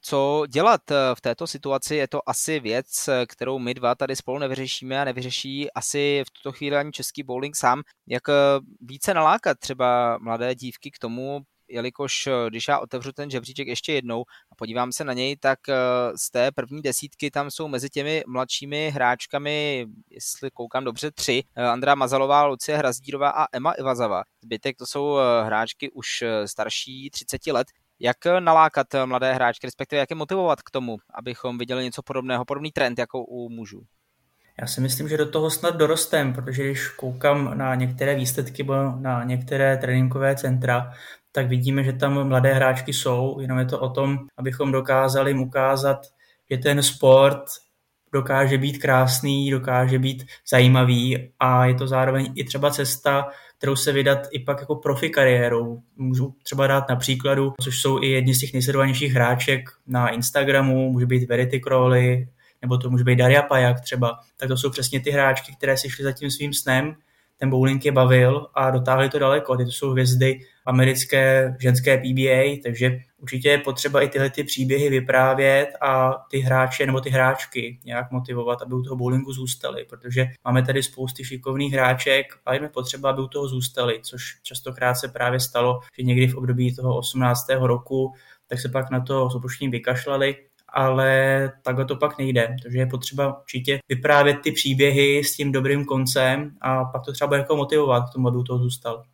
co 0.06 0.44
dělat 0.48 0.90
eh, 0.90 0.94
v 1.14 1.20
této 1.20 1.46
situaci, 1.46 1.96
je 1.96 2.08
to 2.08 2.28
asi 2.28 2.60
věc, 2.60 3.08
eh, 3.08 3.26
kterou 3.26 3.58
my 3.58 3.74
dva 3.74 3.94
tady 3.94 4.16
spolu 4.16 4.38
nevyřešíme 4.38 5.00
a 5.00 5.04
nevyřeší 5.04 5.72
asi 5.72 6.22
v 6.26 6.30
tuto 6.30 6.52
chvíli 6.52 6.76
ani 6.76 6.92
český 6.92 7.22
bowling 7.22 7.56
sám, 7.56 7.82
jak 8.06 8.28
eh, 8.28 8.32
více 8.80 9.14
nalákat 9.14 9.58
třeba 9.58 10.18
mladé 10.18 10.54
dívky 10.54 10.90
k 10.90 10.98
tomu, 10.98 11.40
jelikož 11.68 12.28
když 12.48 12.68
já 12.68 12.78
otevřu 12.78 13.12
ten 13.12 13.30
žebříček 13.30 13.68
ještě 13.68 13.92
jednou 13.92 14.24
a 14.52 14.54
podívám 14.56 14.92
se 14.92 15.04
na 15.04 15.12
něj, 15.12 15.36
tak 15.36 15.58
z 16.16 16.30
té 16.30 16.52
první 16.52 16.82
desítky 16.82 17.30
tam 17.30 17.50
jsou 17.50 17.68
mezi 17.68 17.90
těmi 17.90 18.22
mladšími 18.26 18.90
hráčkami, 18.90 19.86
jestli 20.10 20.50
koukám 20.50 20.84
dobře, 20.84 21.10
tři. 21.10 21.42
Andra 21.56 21.94
Mazalová, 21.94 22.46
Lucie 22.46 22.78
Hrazdírová 22.78 23.30
a 23.30 23.46
Emma 23.52 23.72
Ivazava. 23.72 24.22
Zbytek 24.42 24.76
to 24.76 24.86
jsou 24.86 25.16
hráčky 25.44 25.90
už 25.90 26.08
starší 26.46 27.10
30 27.10 27.46
let. 27.46 27.66
Jak 28.04 28.16
nalákat 28.40 28.86
mladé 29.04 29.34
hráčky, 29.34 29.66
respektive 29.66 30.00
jak 30.00 30.10
je 30.10 30.16
motivovat 30.16 30.62
k 30.62 30.70
tomu, 30.70 30.96
abychom 31.14 31.58
viděli 31.58 31.84
něco 31.84 32.02
podobného, 32.02 32.44
podobný 32.44 32.72
trend 32.72 32.98
jako 32.98 33.24
u 33.24 33.48
mužů? 33.48 33.82
Já 34.60 34.66
si 34.66 34.80
myslím, 34.80 35.08
že 35.08 35.16
do 35.16 35.30
toho 35.30 35.50
snad 35.50 35.76
dorostem, 35.76 36.32
protože 36.32 36.64
když 36.64 36.88
koukám 36.88 37.58
na 37.58 37.74
některé 37.74 38.14
výsledky 38.14 38.62
nebo 38.62 38.74
na 39.00 39.24
některé 39.24 39.76
tréninkové 39.76 40.36
centra, 40.36 40.92
tak 41.32 41.48
vidíme, 41.48 41.84
že 41.84 41.92
tam 41.92 42.28
mladé 42.28 42.54
hráčky 42.54 42.92
jsou, 42.92 43.40
jenom 43.40 43.58
je 43.58 43.66
to 43.66 43.80
o 43.80 43.90
tom, 43.90 44.18
abychom 44.36 44.72
dokázali 44.72 45.30
jim 45.30 45.40
ukázat, 45.40 45.98
že 46.50 46.58
ten 46.58 46.82
sport 46.82 47.44
dokáže 48.12 48.58
být 48.58 48.78
krásný, 48.78 49.50
dokáže 49.50 49.98
být 49.98 50.26
zajímavý 50.50 51.32
a 51.40 51.66
je 51.66 51.74
to 51.74 51.86
zároveň 51.86 52.32
i 52.36 52.44
třeba 52.44 52.70
cesta, 52.70 53.28
kterou 53.64 53.76
se 53.76 53.92
vydat 53.92 54.18
i 54.32 54.38
pak 54.38 54.60
jako 54.60 54.74
profi 54.74 55.10
kariérou. 55.10 55.82
Můžu 55.96 56.34
třeba 56.42 56.66
dát 56.66 56.88
na 56.88 56.96
příkladu, 56.96 57.52
což 57.60 57.80
jsou 57.80 58.02
i 58.02 58.06
jedni 58.06 58.34
z 58.34 58.40
těch 58.40 58.52
nejsledovanějších 58.52 59.12
hráček 59.12 59.70
na 59.86 60.08
Instagramu, 60.08 60.92
může 60.92 61.06
být 61.06 61.28
Verity 61.28 61.60
Crowley, 61.60 62.28
nebo 62.62 62.78
to 62.78 62.90
může 62.90 63.04
být 63.04 63.16
Daria 63.16 63.42
Pajak 63.42 63.80
třeba. 63.80 64.18
Tak 64.36 64.48
to 64.48 64.56
jsou 64.56 64.70
přesně 64.70 65.00
ty 65.00 65.10
hráčky, 65.10 65.52
které 65.56 65.76
si 65.76 65.90
šly 65.90 66.04
za 66.04 66.12
tím 66.12 66.30
svým 66.30 66.52
snem, 66.52 66.94
ten 67.36 67.50
bowling 67.50 67.84
je 67.84 67.92
bavil 67.92 68.46
a 68.54 68.70
dotáhli 68.70 69.08
to 69.08 69.18
daleko. 69.18 69.56
Ty 69.56 69.64
to 69.64 69.72
jsou 69.72 69.90
hvězdy 69.90 70.40
americké 70.66 71.56
ženské 71.60 71.98
PBA, 71.98 72.62
takže 72.62 72.98
určitě 73.24 73.48
je 73.48 73.58
potřeba 73.58 74.00
i 74.00 74.08
tyhle 74.08 74.30
ty 74.30 74.44
příběhy 74.44 74.90
vyprávět 74.90 75.68
a 75.80 76.12
ty 76.30 76.38
hráče 76.38 76.86
nebo 76.86 77.00
ty 77.00 77.10
hráčky 77.10 77.80
nějak 77.84 78.10
motivovat, 78.10 78.62
aby 78.62 78.74
u 78.74 78.82
toho 78.82 78.96
bowlingu 78.96 79.32
zůstali, 79.32 79.84
protože 79.84 80.26
máme 80.44 80.62
tady 80.62 80.82
spousty 80.82 81.24
šikovných 81.24 81.72
hráček 81.72 82.26
a 82.46 82.54
je 82.54 82.68
potřeba, 82.68 83.10
aby 83.10 83.22
u 83.22 83.28
toho 83.28 83.48
zůstali, 83.48 84.00
což 84.02 84.22
častokrát 84.42 84.96
se 84.96 85.08
právě 85.08 85.40
stalo, 85.40 85.80
že 85.98 86.02
někdy 86.02 86.26
v 86.26 86.34
období 86.34 86.74
toho 86.74 86.98
18. 86.98 87.46
roku 87.60 88.12
tak 88.46 88.60
se 88.60 88.68
pak 88.68 88.90
na 88.90 89.00
to 89.00 89.30
s 89.30 89.70
vykašlali 89.70 90.36
ale 90.76 91.52
takhle 91.62 91.84
to 91.84 91.96
pak 91.96 92.18
nejde. 92.18 92.56
Takže 92.62 92.78
je 92.78 92.86
potřeba 92.86 93.40
určitě 93.40 93.78
vyprávět 93.88 94.40
ty 94.40 94.52
příběhy 94.52 95.24
s 95.24 95.36
tím 95.36 95.52
dobrým 95.52 95.84
koncem 95.84 96.50
a 96.60 96.84
pak 96.84 97.04
to 97.04 97.12
třeba 97.12 97.28
bude 97.28 97.38
jako 97.38 97.56
motivovat 97.56 98.10
k 98.10 98.12
tomu, 98.12 98.28
aby 98.28 98.38
to 98.46 98.58
zůstal. 98.58 99.04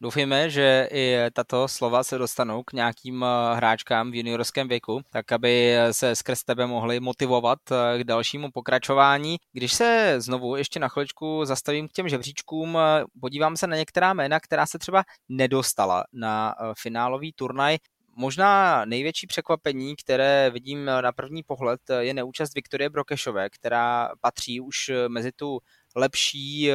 Doufejme, 0.00 0.50
že 0.50 0.88
i 0.92 1.16
tato 1.32 1.68
slova 1.68 2.04
se 2.04 2.18
dostanou 2.18 2.62
k 2.62 2.72
nějakým 2.72 3.24
eh, 3.24 3.56
hráčkám 3.56 4.10
v 4.10 4.14
juniorském 4.14 4.68
věku, 4.68 5.00
tak 5.10 5.32
aby 5.32 5.76
se 5.90 6.16
skrz 6.16 6.44
tebe 6.44 6.66
mohli 6.66 7.00
motivovat 7.00 7.58
eh, 7.70 7.98
k 7.98 8.04
dalšímu 8.04 8.50
pokračování. 8.50 9.36
Když 9.52 9.72
se 9.72 10.14
znovu 10.18 10.56
ještě 10.56 10.80
na 10.80 10.88
chviličku 10.88 11.44
zastavím 11.44 11.88
k 11.88 11.92
těm 11.92 12.08
žebříčkům, 12.08 12.78
eh, 12.78 13.04
podívám 13.20 13.56
se 13.56 13.66
na 13.66 13.76
některá 13.76 14.12
jména, 14.12 14.40
která 14.40 14.66
se 14.66 14.78
třeba 14.78 15.04
nedostala 15.28 16.04
na 16.12 16.54
finálový 16.78 17.32
turnaj. 17.32 17.76
Možná 18.16 18.84
největší 18.84 19.26
překvapení, 19.26 19.96
které 19.96 20.50
vidím 20.50 20.84
na 20.84 21.12
první 21.12 21.42
pohled, 21.42 21.80
je 21.98 22.14
neúčast 22.14 22.54
Viktorie 22.54 22.90
Brokešové, 22.90 23.50
která 23.50 24.10
patří 24.20 24.60
už 24.60 24.90
mezi 25.08 25.32
tu 25.32 25.58
lepší 25.96 26.70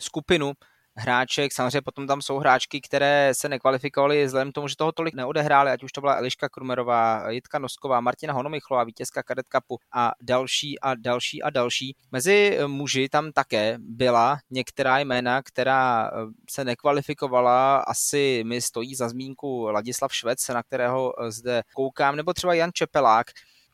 skupinu 0.00 0.52
hráček, 0.96 1.52
samozřejmě 1.52 1.82
potom 1.82 2.06
tam 2.06 2.22
jsou 2.22 2.38
hráčky, 2.38 2.80
které 2.80 3.32
se 3.34 3.48
nekvalifikovaly 3.48 4.24
vzhledem 4.26 4.52
k 4.52 4.54
tomu, 4.54 4.68
že 4.68 4.76
toho 4.76 4.92
tolik 4.92 5.14
neodehrály, 5.14 5.70
ať 5.70 5.82
už 5.82 5.92
to 5.92 6.00
byla 6.00 6.14
Eliška 6.14 6.48
Krumerová, 6.48 7.30
Jitka 7.30 7.58
Nosková, 7.58 8.00
Martina 8.00 8.32
Honomichlová, 8.32 8.84
vítězka 8.84 9.22
Kadet 9.22 9.46
Cupu 9.56 9.78
a 9.94 10.12
další 10.22 10.80
a 10.80 10.94
další 10.94 11.42
a 11.42 11.50
další. 11.50 11.96
Mezi 12.12 12.58
muži 12.66 13.08
tam 13.08 13.32
také 13.32 13.76
byla 13.78 14.38
některá 14.50 14.98
jména, 14.98 15.42
která 15.42 16.06
eh, 16.06 16.10
se 16.50 16.64
nekvalifikovala, 16.64 17.78
asi 17.78 18.44
mi 18.46 18.60
stojí 18.60 18.94
za 18.94 19.08
zmínku 19.08 19.62
Ladislav 19.62 20.14
Švec, 20.14 20.48
na 20.48 20.62
kterého 20.62 21.14
eh, 21.20 21.30
zde 21.30 21.62
koukám, 21.74 22.16
nebo 22.16 22.32
třeba 22.32 22.54
Jan 22.54 22.70
Čepelák, 22.72 23.26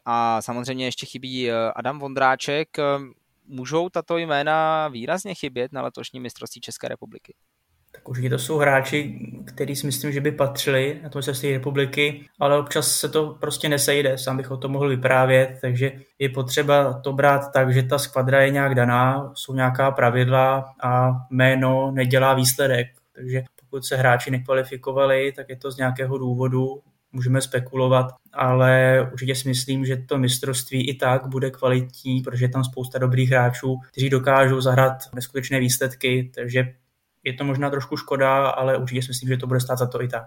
a 0.05 0.43
samozřejmě 0.43 0.85
ještě 0.85 1.07
chybí 1.07 1.51
eh, 1.51 1.55
Adam 1.77 1.99
Vondráček, 1.99 2.69
můžou 3.49 3.89
tato 3.89 4.19
jména 4.19 4.89
výrazně 4.89 5.35
chybět 5.35 5.73
na 5.73 5.83
letošní 5.83 6.21
mistrovství 6.21 6.61
České 6.61 6.89
republiky? 6.89 7.35
Tak 7.93 8.09
určitě 8.09 8.31
to 8.31 8.39
jsou 8.39 8.59
hráči, 8.59 9.19
který 9.47 9.77
si 9.77 9.87
myslím, 9.87 10.13
že 10.13 10.21
by 10.21 10.33
patřili 10.33 11.01
na 11.03 11.09
to 11.09 11.19
mistrovství 11.19 11.53
republiky, 11.53 12.29
ale 12.41 12.59
občas 12.59 12.97
se 12.97 13.09
to 13.09 13.37
prostě 13.41 13.69
nesejde, 13.69 14.19
sám 14.19 14.37
bych 14.37 14.51
o 14.51 14.57
tom 14.57 14.73
mohl 14.73 14.89
vyprávět, 14.89 15.59
takže 15.61 15.93
je 16.19 16.29
potřeba 16.29 17.01
to 17.01 17.13
brát 17.13 17.53
tak, 17.53 17.75
že 17.75 17.83
ta 17.83 17.99
skvadra 17.99 18.43
je 18.43 18.51
nějak 18.51 18.75
daná, 18.75 19.33
jsou 19.35 19.55
nějaká 19.55 19.91
pravidla 19.91 20.75
a 20.83 21.11
jméno 21.31 21.91
nedělá 21.91 22.35
výsledek. 22.35 22.87
Takže 23.15 23.43
pokud 23.61 23.85
se 23.85 23.97
hráči 23.97 24.31
nekvalifikovali, 24.31 25.33
tak 25.33 25.49
je 25.49 25.57
to 25.57 25.71
z 25.71 25.77
nějakého 25.77 26.19
důvodu, 26.19 26.83
můžeme 27.13 27.41
spekulovat, 27.43 28.07
ale 28.33 29.03
určitě 29.13 29.35
si 29.35 29.49
myslím, 29.49 29.85
že 29.85 29.97
to 29.97 30.19
mistrovství 30.19 30.91
i 30.91 30.95
tak 30.95 31.27
bude 31.27 31.51
kvalitní, 31.51 32.23
protože 32.23 32.45
je 32.45 32.49
tam 32.49 32.65
spousta 32.65 32.99
dobrých 32.99 33.31
hráčů, 33.31 33.77
kteří 33.93 34.11
dokážou 34.11 34.61
zahrát 34.61 34.99
neskutečné 35.15 35.61
výsledky, 35.61 36.31
takže 36.35 36.75
je 37.25 37.33
to 37.33 37.45
možná 37.45 37.71
trošku 37.71 37.97
škoda, 37.97 38.49
ale 38.49 38.77
určitě 38.77 39.03
si 39.03 39.09
myslím, 39.09 39.29
že 39.29 39.37
to 39.37 39.47
bude 39.47 39.61
stát 39.61 39.79
za 39.79 39.87
to 39.87 40.03
i 40.03 40.09
tak. 40.09 40.27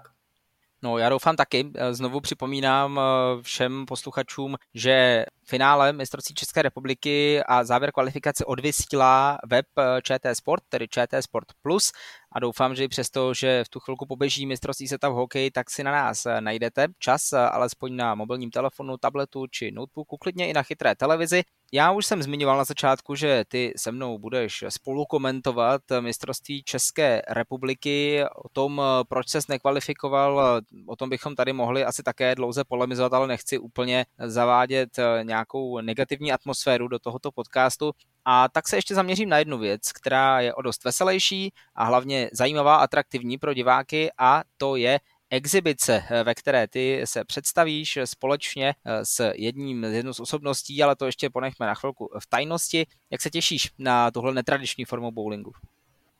No, 0.84 0.98
já 0.98 1.10
doufám 1.10 1.36
taky. 1.36 1.72
Znovu 1.92 2.20
připomínám 2.20 3.00
eh, 3.00 3.42
všem 3.42 3.86
posluchačům, 3.86 4.56
že 4.74 5.26
finále 5.46 5.94
mistrovství 5.94 6.36
České 6.36 6.62
republiky 6.62 7.44
a 7.44 7.64
závěr 7.64 7.92
kvalifikace 7.92 8.46
odvysílá 8.46 9.38
web 9.48 9.66
eh, 9.80 10.02
ČT 10.02 10.36
Sport, 10.36 10.64
tedy 10.70 10.88
ČT 10.88 11.24
Sport 11.24 11.48
Plus 11.62 11.92
a 12.32 12.40
doufám, 12.40 12.76
že 12.76 12.84
i 12.84 12.88
přesto, 12.88 13.34
že 13.34 13.64
v 13.64 13.70
tu 13.70 13.80
chvilku 13.80 14.06
poběží 14.06 14.46
mistrovství 14.46 14.88
světa 14.88 15.10
v 15.10 15.14
hokeji, 15.14 15.52
tak 15.52 15.70
si 15.70 15.84
na 15.84 15.92
nás 15.92 16.26
eh, 16.26 16.42
najdete 16.42 16.88
čas, 17.00 17.34
alespoň 17.34 17.96
na 17.96 18.16
mobilním 18.16 18.52
telefonu, 18.52 18.98
tabletu 18.98 19.48
či 19.48 19.72
notebooku, 19.72 20.18
klidně 20.18 20.50
i 20.50 20.54
na 20.54 20.64
chytré 20.64 20.96
televizi. 20.96 21.44
Já 21.74 21.92
už 21.92 22.06
jsem 22.06 22.24
zmiňoval 22.24 22.58
na 22.58 22.64
začátku, 22.64 23.16
že 23.16 23.44
ty 23.48 23.74
se 23.78 23.92
mnou 23.92 24.18
budeš 24.18 24.64
spolu 24.70 25.06
komentovat 25.06 25.82
mistrovství 26.00 26.64
České 26.64 27.22
republiky, 27.30 28.24
o 28.36 28.50
tom, 28.50 28.82
proč 29.10 29.30
ses 29.30 29.48
nekvalifikoval, 29.48 30.62
o 30.88 30.96
tom 30.96 31.10
bychom 31.10 31.36
tady 31.36 31.54
mohli 31.54 31.86
asi 31.86 32.04
také 32.04 32.36
dlouze 32.36 32.64
polemizovat, 32.64 33.14
ale 33.14 33.28
nechci 33.28 33.60
úplně 33.60 34.06
zavádět 34.20 34.90
nějakou 35.24 35.82
negativní 35.82 36.32
atmosféru 36.32 36.88
do 36.88 37.00
tohoto 37.00 37.32
podcastu. 37.32 37.92
A 38.26 38.50
tak 38.50 38.68
se 38.68 38.78
ještě 38.78 38.96
zaměřím 38.96 39.30
na 39.30 39.38
jednu 39.38 39.58
věc, 39.58 39.92
která 39.92 40.40
je 40.40 40.54
o 40.54 40.62
dost 40.62 40.84
veselější 40.84 41.54
a 41.76 41.84
hlavně 41.84 42.30
zajímavá, 42.34 42.76
atraktivní 42.76 43.38
pro 43.38 43.54
diváky 43.54 44.12
a 44.18 44.44
to 44.58 44.76
je 44.76 45.00
exibice, 45.32 46.04
eh, 46.10 46.24
ve 46.24 46.36
které 46.36 46.68
ty 46.68 47.02
se 47.06 47.26
představíš 47.26 48.00
společně 48.06 48.74
eh, 48.86 49.06
s 49.06 49.32
jedním 49.36 49.86
z 49.86 49.94
jednou 49.94 50.14
z 50.14 50.20
osobností, 50.20 50.84
ale 50.84 50.96
to 50.96 51.06
ještě 51.06 51.30
ponechme 51.30 51.66
na 51.66 51.76
chvilku 51.76 52.10
v 52.20 52.28
tajnosti. 52.28 52.88
Jak 53.12 53.22
se 53.22 53.30
těšíš 53.30 53.70
na 53.80 54.12
tuhle 54.12 54.34
netradiční 54.34 54.86
formu 54.86 55.12
bowlingu? 55.12 55.52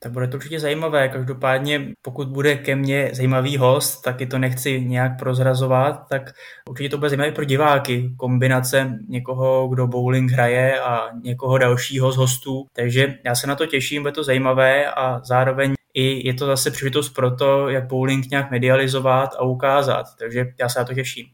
Tak 0.04 0.12
bude 0.12 0.28
to 0.28 0.38
určitě 0.38 0.60
zajímavé. 0.60 1.10
Každopádně, 1.10 1.94
pokud 2.02 2.28
bude 2.28 2.56
ke 2.56 2.76
mně 2.76 3.10
zajímavý 3.14 3.58
host, 3.58 4.02
taky 4.02 4.26
to 4.26 4.40
nechci 4.40 4.82
nějak 4.82 5.20
prozrazovat, 5.20 6.08
tak 6.10 6.32
určitě 6.70 6.90
to 6.90 6.98
bude 6.98 7.10
zajímavé 7.10 7.32
pro 7.32 7.46
diváky. 7.46 8.14
Kombinace 8.18 8.98
někoho, 9.08 9.68
kdo 9.68 9.88
bowling 9.88 10.32
hraje 10.32 10.82
a 10.82 11.10
někoho 11.24 11.58
dalšího 11.58 12.12
z 12.12 12.18
hostů. 12.18 12.66
Takže 12.74 13.18
já 13.26 13.36
se 13.36 13.48
na 13.48 13.56
to 13.56 13.66
těším, 13.66 14.02
bude 14.02 14.12
to 14.12 14.24
zajímavé 14.24 14.86
a 14.86 15.22
zároveň 15.24 15.74
i 15.94 16.28
je 16.28 16.34
to 16.34 16.46
zase 16.46 16.72
příležitost 16.72 17.10
pro 17.10 17.36
to, 17.36 17.70
jak 17.70 17.88
bowling 17.88 18.30
nějak 18.30 18.52
medializovat 18.52 19.30
a 19.34 19.42
ukázat. 19.42 20.06
Takže 20.20 20.46
já 20.60 20.70
se 20.70 20.80
na 20.80 20.86
to 20.86 20.94
těším. 20.94 21.28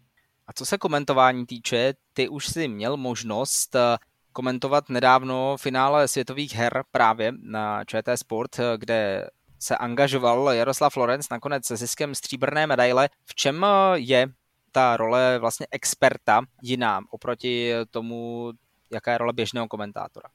A 0.48 0.54
co 0.54 0.66
se 0.66 0.78
komentování 0.78 1.46
týče, 1.46 1.94
ty 2.14 2.30
už 2.30 2.48
si 2.48 2.68
měl 2.68 2.98
možnost 2.98 3.76
eh, 3.76 3.98
komentovat 4.34 4.90
nedávno 4.90 5.58
finále 5.58 6.08
světových 6.08 6.56
her 6.56 6.84
právě 6.92 7.32
na 7.42 7.86
ČT 7.86 8.18
Sport, 8.18 8.60
eh, 8.60 8.64
kde 8.78 9.30
se 9.60 9.78
angažoval 9.78 10.50
Jaroslav 10.54 10.98
Lorenz 10.98 11.30
nakonec 11.30 11.66
se 11.66 11.78
ziskem 11.78 12.16
stříbrné 12.16 12.68
medaile. 12.68 13.10
V 13.26 13.36
čem 13.36 13.66
eh, 13.66 14.00
je 14.00 14.28
ta 14.72 14.98
role 14.98 15.40
vlastně 15.40 15.68
experta 15.72 16.42
jiná 16.62 17.02
oproti 17.10 17.74
tomu, 17.92 18.52
jaká 18.92 19.12
je 19.12 19.18
role 19.18 19.34
běžného 19.34 19.68
komentátora? 19.68 20.30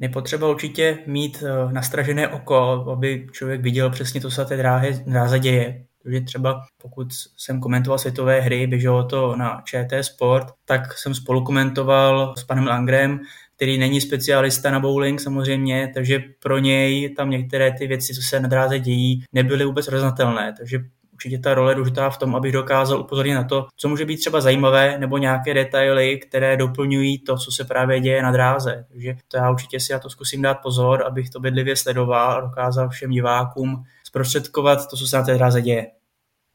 Je 0.00 0.08
potřeba 0.08 0.48
určitě 0.48 0.98
mít 1.06 1.44
eh, 1.46 1.72
nastražené 1.72 2.28
oko, 2.28 2.56
aby 2.92 3.26
člověk 3.32 3.60
viděl 3.60 3.90
přesně 3.90 4.20
to, 4.20 4.28
co 4.28 4.34
se 4.34 4.44
té 4.44 4.56
dráze, 4.56 5.02
dráze 5.06 5.38
děje. 5.38 5.84
Takže 6.02 6.20
třeba 6.20 6.62
pokud 6.82 7.08
jsem 7.36 7.60
komentoval 7.60 7.98
světové 7.98 8.40
hry, 8.40 8.66
běželo 8.66 9.04
to 9.04 9.36
na 9.36 9.62
ČT 9.64 10.04
Sport, 10.04 10.46
tak 10.64 10.98
jsem 10.98 11.14
spolu 11.14 11.44
komentoval 11.44 12.34
s 12.36 12.44
panem 12.44 12.66
Langrem, 12.66 13.20
který 13.56 13.78
není 13.78 14.00
specialista 14.00 14.70
na 14.70 14.80
bowling 14.80 15.20
samozřejmě, 15.20 15.90
takže 15.94 16.22
pro 16.42 16.58
něj 16.58 17.14
tam 17.14 17.30
některé 17.30 17.72
ty 17.72 17.86
věci, 17.86 18.14
co 18.14 18.22
se 18.22 18.40
na 18.40 18.48
dráze 18.48 18.78
dějí, 18.78 19.24
nebyly 19.32 19.64
vůbec 19.64 19.88
roznatelné. 19.88 20.54
Takže 20.58 20.78
určitě 21.20 21.38
ta 21.38 21.54
role 21.54 21.70
je 21.72 21.74
důležitá 21.74 22.10
v 22.10 22.18
tom, 22.18 22.36
abych 22.36 22.52
dokázal 22.52 23.00
upozornit 23.00 23.34
na 23.34 23.44
to, 23.44 23.68
co 23.76 23.88
může 23.88 24.04
být 24.04 24.16
třeba 24.16 24.40
zajímavé, 24.40 24.98
nebo 24.98 25.18
nějaké 25.18 25.54
detaily, 25.54 26.18
které 26.18 26.56
doplňují 26.56 27.18
to, 27.18 27.36
co 27.36 27.52
se 27.52 27.64
právě 27.64 28.00
děje 28.00 28.22
na 28.22 28.32
dráze. 28.32 28.86
Takže 28.88 29.16
to 29.28 29.36
já 29.36 29.50
určitě 29.50 29.80
si 29.80 29.92
já 29.92 29.98
to 29.98 30.10
zkusím 30.10 30.42
dát 30.42 30.54
pozor, 30.54 31.06
abych 31.06 31.30
to 31.30 31.40
bedlivě 31.40 31.76
sledoval 31.76 32.32
a 32.32 32.40
dokázal 32.40 32.88
všem 32.88 33.10
divákům 33.10 33.84
zprostředkovat 34.04 34.90
to, 34.90 34.96
co 34.96 35.06
se 35.06 35.16
na 35.16 35.22
té 35.24 35.34
dráze 35.34 35.62
děje. 35.62 35.86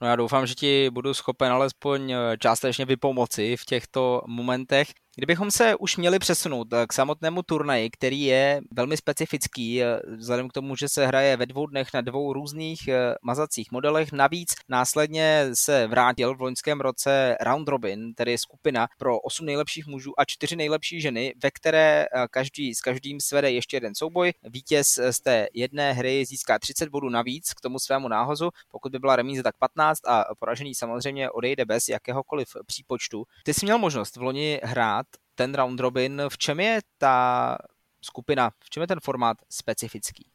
No 0.01 0.07
já 0.07 0.15
doufám, 0.15 0.45
že 0.45 0.53
ti 0.53 0.89
budu 0.89 1.13
schopen 1.13 1.51
alespoň 1.51 2.13
částečně 2.39 2.86
vypomoci 2.86 3.55
v 3.57 3.65
těchto 3.65 4.22
momentech. 4.27 4.88
Kdybychom 5.17 5.51
se 5.51 5.75
už 5.75 5.98
měli 5.98 6.19
přesunout 6.19 6.67
k 6.88 6.93
samotnému 6.93 7.41
turnaji, 7.43 7.89
který 7.89 8.22
je 8.22 8.62
velmi 8.72 8.98
specifický, 8.98 9.84
eh, 9.84 10.00
vzhledem 10.17 10.50
k 10.50 10.53
tomu, 10.53 10.75
že 10.75 10.89
se 10.89 11.07
hraje 11.07 11.38
ve 11.38 11.45
dvou 11.45 11.67
dnech 11.67 11.88
na 11.93 12.01
dvou 12.01 12.34
různých 12.34 12.88
eh, 12.88 13.15
mazacích 13.22 13.72
modelech, 13.72 14.12
navíc 14.12 14.50
následně 14.69 15.50
se 15.53 15.88
vrátil 15.88 16.36
v 16.36 16.41
loňském 16.41 16.81
roce 16.81 17.38
Round 17.41 17.67
Robin, 17.67 18.13
tedy 18.13 18.38
skupina 18.38 18.88
pro 18.98 19.19
8 19.19 19.45
nejlepších 19.45 19.88
mužů 19.88 20.19
a 20.19 20.25
4 20.25 20.55
nejlepší 20.55 21.01
ženy, 21.01 21.34
ve 21.43 21.51
které 21.51 22.05
eh, 22.05 22.27
každý 22.31 22.75
s 22.75 22.81
každým 22.81 23.19
svede 23.19 23.51
ještě 23.51 23.77
jeden 23.77 23.95
souboj. 23.95 24.34
Vítěz 24.43 25.00
z 25.12 25.19
té 25.19 25.48
jedné 25.53 25.93
hry 25.93 26.25
získá 26.25 26.60
30 26.60 26.89
bodů 26.89 27.10
navíc 27.10 27.53
k 27.53 27.62
tomu 27.62 27.79
svému 27.79 28.07
náhozu, 28.07 28.50
pokud 28.72 28.91
by 28.91 29.00
byla 29.00 29.15
remíze, 29.15 29.43
tak 29.43 29.57
15 29.57 30.07
a 30.07 30.25
poražený 30.39 30.75
samozřejmě 30.75 31.29
odejde 31.29 31.65
bez 31.65 31.88
jakéhokoliv 31.88 32.48
přípočtu. 32.65 33.24
Ty 33.43 33.53
jsi 33.53 33.65
měl 33.65 33.77
možnost 33.77 34.15
v 34.15 34.22
loni 34.22 34.60
hrát 34.63 35.04
ten 35.36 35.56
round 35.56 35.80
robin. 35.80 36.22
V 36.30 36.38
čem 36.38 36.60
je 36.60 36.80
ta 36.98 37.58
skupina, 38.01 38.50
v 38.63 38.70
čem 38.70 38.82
je 38.82 38.88
ten 38.88 39.00
formát 39.04 39.38
specifický? 39.50 40.27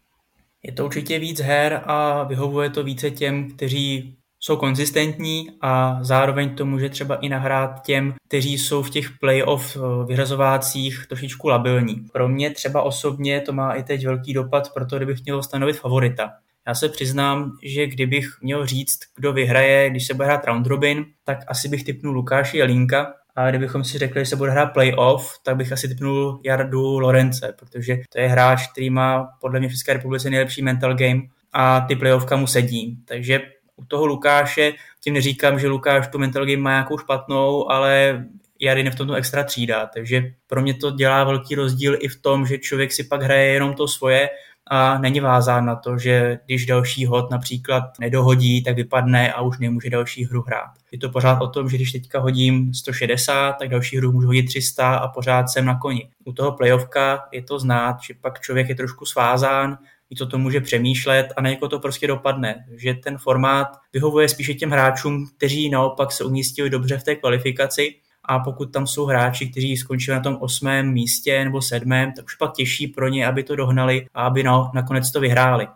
Je 0.63 0.73
to 0.73 0.85
určitě 0.85 1.19
víc 1.19 1.41
her 1.41 1.83
a 1.85 2.23
vyhovuje 2.23 2.71
to 2.71 2.85
více 2.85 3.11
těm, 3.11 3.51
kteří 3.51 4.17
jsou 4.41 4.57
konzistentní 4.57 5.51
a 5.61 5.99
zároveň 6.03 6.55
to 6.55 6.67
může 6.67 6.89
třeba 6.89 7.17
i 7.17 7.29
nahrát 7.29 7.83
těm, 7.83 8.15
kteří 8.29 8.59
jsou 8.59 8.83
v 8.83 8.91
těch 8.91 9.11
playoff 9.21 9.77
eh, 9.77 10.07
vyřazovácích 10.07 11.07
trošičku 11.09 11.49
labilní. 11.49 11.95
Pro 12.13 12.29
mě 12.29 12.51
třeba 12.51 12.83
osobně 12.83 13.41
to 13.41 13.53
má 13.53 13.75
i 13.75 13.83
teď 13.83 14.07
velký 14.07 14.33
dopad, 14.33 14.75
proto 14.75 14.97
kdybych 14.97 15.25
měl 15.25 15.43
stanovit 15.43 15.77
favorita. 15.79 16.33
Já 16.67 16.75
se 16.75 16.89
přiznám, 16.89 17.53
že 17.63 17.87
kdybych 17.87 18.29
měl 18.43 18.67
říct, 18.67 18.99
kdo 19.17 19.33
vyhraje, 19.33 19.91
když 19.91 20.07
se 20.07 20.15
bude 20.15 20.27
hrát 20.27 20.45
round 20.45 20.67
robin, 20.67 21.07
tak 21.25 21.39
asi 21.49 21.69
bych 21.69 21.85
typnul 21.85 22.15
Lukáši 22.15 22.59
Jelínka, 22.59 23.15
a 23.37 23.51
kdybychom 23.51 23.85
si 23.85 23.99
řekli, 23.99 24.21
že 24.21 24.27
se 24.27 24.37
bude 24.37 24.51
hrát 24.51 24.67
playoff, 24.67 25.39
tak 25.43 25.57
bych 25.57 25.73
asi 25.73 25.89
typnul 25.89 26.41
Jardu 26.45 26.99
Lorence, 26.99 27.55
protože 27.59 27.97
to 28.13 28.21
je 28.21 28.29
hráč, 28.29 28.67
který 28.67 28.91
má 28.91 29.29
podle 29.41 29.59
mě 29.59 29.69
v 29.69 29.73
České 29.73 29.93
republice 29.93 30.31
nejlepší 30.31 30.63
mental 30.63 30.95
game 30.95 31.21
a 31.53 31.81
ty 31.81 31.97
playoffka 31.97 32.37
mu 32.37 32.47
sedí. 32.47 32.99
Takže 33.05 33.41
u 33.77 33.85
toho 33.85 34.07
Lukáše, 34.07 34.73
tím 35.01 35.15
neříkám, 35.15 35.59
že 35.59 35.69
Lukáš 35.69 36.09
tu 36.09 36.19
mental 36.19 36.47
game 36.47 36.63
má 36.63 36.71
nějakou 36.71 36.99
špatnou, 36.99 37.71
ale 37.71 38.25
Jarin 38.61 38.91
v 38.91 38.95
tomto 38.95 39.15
extra 39.15 39.45
třída, 39.45 39.87
takže 39.87 40.23
pro 40.47 40.63
mě 40.63 40.75
to 40.75 40.91
dělá 40.91 41.25
velký 41.25 41.55
rozdíl 41.55 41.97
i 42.01 42.09
v 42.09 42.23
tom, 42.23 42.47
že 42.47 42.59
člověk 42.59 42.93
si 42.93 43.05
pak 43.05 43.23
hraje 43.23 43.47
jenom 43.47 43.75
to 43.75 43.89
svoje 43.89 44.29
a 44.73 44.99
není 44.99 45.21
vázán 45.21 45.67
na 45.67 45.77
to, 45.77 45.99
že 45.99 46.39
když 46.47 46.67
další 46.67 47.07
hod 47.07 47.31
například 47.31 47.85
nedohodí, 48.01 48.63
tak 48.63 48.77
vypadne 48.77 49.33
a 49.33 49.41
už 49.41 49.59
nemůže 49.59 49.91
další 49.91 50.25
hru 50.25 50.43
hrát. 50.43 50.71
Je 50.93 50.99
to 50.99 51.11
pořád 51.11 51.41
o 51.41 51.49
tom, 51.49 51.69
že 51.69 51.77
když 51.77 51.93
teďka 51.93 52.21
hodím 52.21 52.75
160, 52.75 53.53
tak 53.53 53.69
další 53.69 53.97
hru 53.97 54.13
můžu 54.13 54.27
hodit 54.27 54.43
300 54.43 54.95
a 54.95 55.09
pořád 55.09 55.49
jsem 55.49 55.65
na 55.65 55.79
koni. 55.79 56.09
U 56.25 56.33
toho 56.33 56.53
playoffka 56.53 57.23
je 57.33 57.43
to 57.43 57.59
znát, 57.59 57.97
že 58.07 58.15
pak 58.21 58.41
člověk 58.41 58.69
je 58.69 58.75
trošku 58.75 59.05
svázán, 59.05 59.79
i 60.11 60.17
to 60.17 60.27
to 60.27 60.39
může 60.39 60.61
přemýšlet 60.61 61.27
a 61.37 61.43
někoho 61.43 61.69
to 61.69 61.79
prostě 61.79 62.07
dopadne. 62.07 62.67
Že 62.77 62.95
ten 62.95 63.19
formát 63.19 63.69
vyhovuje 63.93 64.29
spíše 64.29 64.55
těm 64.55 64.71
hráčům, 64.71 65.27
kteří 65.37 65.71
naopak 65.71 66.13
se 66.13 66.25
umístili 66.25 66.71
dobře 66.71 66.99
v 66.99 67.05
té 67.05 67.17
kvalifikaci 67.17 67.95
a 68.31 68.39
pokud 68.39 68.73
tam 68.73 68.87
jsou 68.87 69.07
hráči, 69.07 69.49
kteří 69.49 69.77
skončili 69.77 70.17
na 70.17 70.23
tom 70.23 70.37
osmém 70.41 70.93
místě 70.93 71.45
nebo 71.45 71.63
sedmém, 71.63 72.13
tak 72.13 72.25
už 72.25 72.35
pak 72.35 72.53
těžší 72.53 72.87
pro 72.87 73.09
ně, 73.09 73.27
aby 73.27 73.43
to 73.43 73.57
dohnali 73.57 74.07
a 74.15 74.23
aby 74.23 74.43
na, 74.43 74.71
nakonec 74.75 75.11
to 75.11 75.21
vyhráli. 75.21 75.69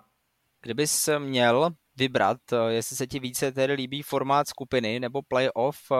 Kdybys 0.62 1.08
měl 1.18 1.70
vybrat, 1.96 2.38
eh, 2.52 2.72
jestli 2.72 2.96
se 2.96 3.06
ti 3.06 3.20
více 3.20 3.52
tedy 3.52 3.72
líbí 3.72 4.02
formát 4.02 4.48
skupiny 4.48 5.00
nebo 5.00 5.22
playoff, 5.22 5.78
eh, 5.92 5.96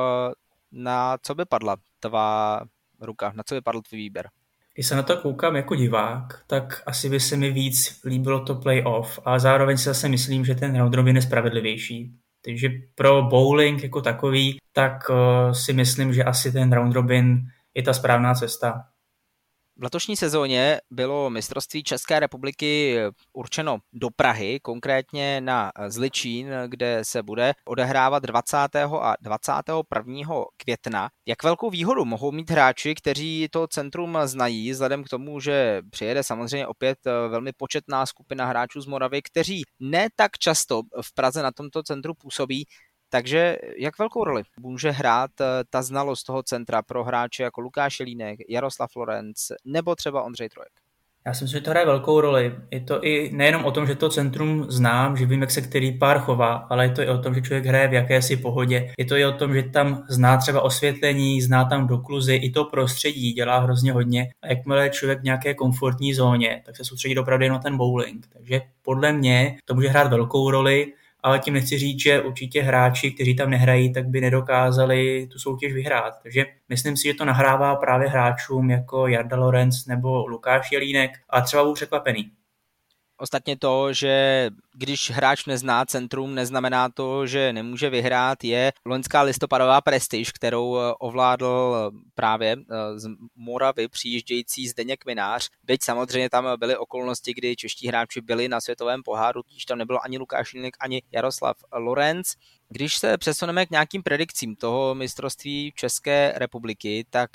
na 0.73 1.17
co 1.23 1.35
by 1.35 1.45
padla 1.45 1.77
tvá 2.01 2.61
ruka, 3.01 3.33
na 3.35 3.43
co 3.43 3.55
by 3.55 3.61
padl 3.61 3.81
tvůj 3.81 3.99
výběr? 3.99 4.29
Když 4.75 4.87
se 4.87 4.97
na 4.97 5.03
to 5.03 5.17
koukám 5.17 5.57
jako 5.57 5.75
divák, 5.75 6.45
tak 6.47 6.83
asi 6.87 7.09
by 7.09 7.21
se 7.21 7.37
mi 7.37 7.51
víc 7.51 8.01
líbilo 8.05 8.45
to 8.45 8.55
playoff 8.55 9.19
a 9.25 9.39
zároveň 9.39 9.77
si 9.77 9.85
zase 9.85 10.09
myslím, 10.09 10.45
že 10.45 10.55
ten 10.55 10.79
round 10.79 10.95
robin 10.95 11.17
je 11.17 11.23
spravedlivější. 11.23 12.15
Takže 12.45 12.69
pro 12.95 13.23
bowling 13.23 13.83
jako 13.83 14.01
takový, 14.01 14.59
tak 14.73 15.11
eh, 15.11 15.55
si 15.55 15.73
myslím, 15.73 16.13
že 16.13 16.25
asi 16.25 16.53
ten 16.53 16.73
round 16.73 16.95
robin 16.95 17.39
je 17.75 17.83
ta 17.83 17.93
správná 17.93 18.35
cesta. 18.35 18.85
V 19.77 19.83
letošní 19.83 20.17
sezóně 20.17 20.81
bylo 20.91 21.31
mistrovství 21.31 21.83
České 21.83 22.21
republiky 22.21 22.99
určeno 23.33 23.79
do 23.93 24.11
Prahy, 24.17 24.61
konkrétně 24.61 25.41
na 25.41 25.73
Zličín, 25.89 26.49
kde 26.67 27.01
se 27.03 27.23
bude 27.23 27.53
odehrávat 27.65 28.23
20. 28.23 28.57
a 29.01 29.15
21. 29.21 30.35
května. 30.57 31.09
Jak 31.27 31.43
velkou 31.43 31.71
výhodu 31.71 32.05
mohou 32.05 32.33
mít 32.33 32.51
hráči, 32.51 32.95
kteří 32.95 33.49
to 33.51 33.67
centrum 33.67 34.19
znají, 34.25 34.71
vzhledem 34.71 35.05
k 35.05 35.09
tomu, 35.09 35.41
že 35.41 35.83
přijede 35.91 36.23
samozřejmě 36.23 36.67
opět 36.67 36.99
velmi 37.05 37.53
početná 37.53 38.07
skupina 38.07 38.47
hráčů 38.47 38.81
z 38.81 38.87
Moravy, 38.87 39.23
kteří 39.23 39.63
ne 39.81 40.09
tak 40.17 40.39
často 40.39 40.83
v 41.03 41.15
Praze 41.15 41.43
na 41.43 41.53
tomto 41.53 41.83
centru 41.83 42.15
působí, 42.15 42.67
takže 43.15 43.57
jak 43.79 43.99
velkou 43.99 44.25
roli 44.25 44.43
může 44.61 44.91
hrát 44.91 45.31
eh, 45.41 45.45
ta 45.71 45.83
znalost 45.83 46.25
toho 46.25 46.43
centra 46.43 46.83
pro 46.83 47.05
hráče 47.05 47.43
jako 47.43 47.61
Lukáš 47.61 48.01
Jelínek, 48.01 48.39
Jaroslav 48.49 48.97
Lorenc 48.97 49.37
nebo 49.65 49.95
třeba 49.95 50.23
Ondřej 50.23 50.49
Trojek? 50.49 50.73
Já 51.27 51.35
si 51.35 51.45
myslím, 51.45 51.59
že 51.59 51.65
to 51.65 51.71
hraje 51.71 51.87
velkou 51.87 52.21
roli. 52.21 52.55
Je 52.71 52.81
to 52.81 53.05
i 53.05 53.31
nejenom 53.33 53.65
o 53.65 53.71
tom, 53.71 53.87
že 53.87 53.95
to 53.95 54.09
centrum 54.09 54.67
znám, 54.69 55.17
že 55.17 55.27
vím, 55.27 55.41
jak 55.41 55.51
se 55.51 55.61
který 55.61 55.99
pár 55.99 56.19
chová, 56.19 56.55
ale 56.55 56.85
je 56.85 56.91
to 56.91 57.03
i 57.03 57.09
o 57.09 57.19
tom, 57.19 57.35
že 57.35 57.43
člověk 57.43 57.67
hraje 57.67 57.89
v 57.89 57.93
jakési 57.93 58.37
pohodě. 58.37 58.93
Je 58.99 59.05
to 59.05 59.17
i 59.17 59.25
o 59.25 59.33
tom, 59.33 59.55
že 59.55 59.63
tam 59.63 60.05
zná 60.09 60.37
třeba 60.37 60.61
osvětlení, 60.61 61.43
zná 61.43 61.65
tam 61.65 61.87
dokluzy, 61.87 62.35
i 62.35 62.51
to 62.51 62.65
prostředí 62.65 63.33
dělá 63.33 63.59
hrozně 63.59 63.93
hodně. 63.93 64.31
A 64.43 64.47
jakmile 64.47 64.85
je 64.85 64.91
člověk 64.91 65.21
v 65.21 65.25
nějaké 65.25 65.55
komfortní 65.55 66.15
zóně, 66.15 66.63
tak 66.67 66.77
se 66.77 66.85
soustředí 66.85 67.19
opravdu 67.19 67.49
na 67.49 67.59
ten 67.59 67.77
bowling. 67.77 68.27
Takže 68.33 68.61
podle 68.83 69.13
mě 69.13 69.57
to 69.65 69.75
může 69.75 69.89
hrát 69.89 70.11
velkou 70.11 70.51
roli 70.51 70.93
ale 71.25 71.39
tím 71.39 71.55
nechci 71.55 71.79
říct, 71.79 72.03
že 72.03 72.23
určitě 72.23 72.63
hráči, 72.63 73.11
kteří 73.11 73.37
tam 73.37 73.51
nehrají, 73.51 73.93
tak 73.93 74.07
by 74.09 74.21
nedokázali 74.21 75.29
tu 75.33 75.39
soutěž 75.39 75.73
vyhrát. 75.73 76.15
Takže 76.23 76.47
myslím 76.69 76.97
si, 76.97 77.03
že 77.09 77.15
to 77.15 77.25
nahrává 77.25 77.77
právě 77.77 78.09
hráčům 78.09 78.71
jako 78.71 79.07
Jarda 79.07 79.37
Lorenz 79.37 79.87
nebo 79.87 80.27
Lukáš 80.27 80.73
Jelínek 80.73 81.11
a 81.31 81.41
třeba 81.41 81.63
budou 81.63 81.75
překvapený. 81.75 82.31
Ostatně 83.17 83.57
to, 83.57 83.93
že 83.93 84.51
když 84.75 85.11
hráč 85.11 85.47
nezná 85.47 85.85
centrum, 85.85 86.35
neznamená 86.35 86.89
to, 86.89 87.27
že 87.27 87.53
nemůže 87.53 87.91
vyhrát, 87.91 88.45
je 88.45 88.73
loňská 88.87 89.23
listopadová 89.23 89.81
prestiž, 89.81 90.33
kterou 90.33 90.79
eh, 90.79 90.95
ovládl 90.99 91.77
eh, 91.77 91.99
právě 92.15 92.53
eh, 92.53 92.99
z 92.99 93.09
Moravy 93.37 93.89
přijíždějící 93.89 94.69
Zdeněk 94.69 95.07
Minář. 95.07 95.51
Byť 95.65 95.85
samozřejmě 95.85 96.31
tam 96.31 96.59
byly 96.59 96.77
okolnosti, 96.77 97.35
kdy 97.35 97.57
čeští 97.57 97.89
hráči 97.89 98.21
byli 98.21 98.49
na 98.49 98.61
světovém 98.61 99.03
poháru, 99.03 99.43
když 99.51 99.65
tam 99.65 99.79
nebylo 99.79 100.05
ani 100.05 100.19
Lukáš 100.19 100.53
Linek, 100.53 100.77
ani 100.81 101.03
Jaroslav 101.13 101.57
Lorenz. 101.73 102.35
Když 102.69 102.97
se 102.97 103.19
přesuneme 103.19 103.67
k 103.67 103.71
nějakým 103.71 104.03
predikcím 104.03 104.57
toho 104.57 104.95
mistrovství 104.95 105.73
České 105.77 106.33
republiky, 106.37 107.07
tak 107.11 107.31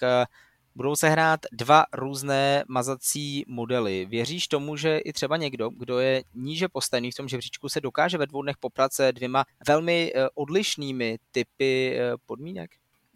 budou 0.80 0.96
se 0.96 1.10
hrát 1.10 1.40
dva 1.52 1.86
různé 1.94 2.64
mazací 2.68 3.44
modely. 3.48 4.06
Věříš 4.06 4.48
tomu, 4.48 4.78
že 4.78 4.98
i 4.98 5.14
třeba 5.14 5.38
někdo, 5.38 5.70
kdo 5.70 6.00
je 6.00 6.24
níže 6.34 6.68
postavený 6.68 7.12
v 7.12 7.16
tom 7.16 7.28
žebříčku, 7.28 7.70
se 7.70 7.82
dokáže 7.82 8.18
ve 8.18 8.28
dvou 8.28 8.42
dnech 8.42 8.58
poprat 8.58 8.94
se 8.94 9.12
dvěma 9.12 9.46
velmi 9.68 10.14
eh, 10.16 10.30
odlišnými 10.34 11.20
typy 11.32 11.98
eh, 11.98 12.14
podmínek? 12.26 12.72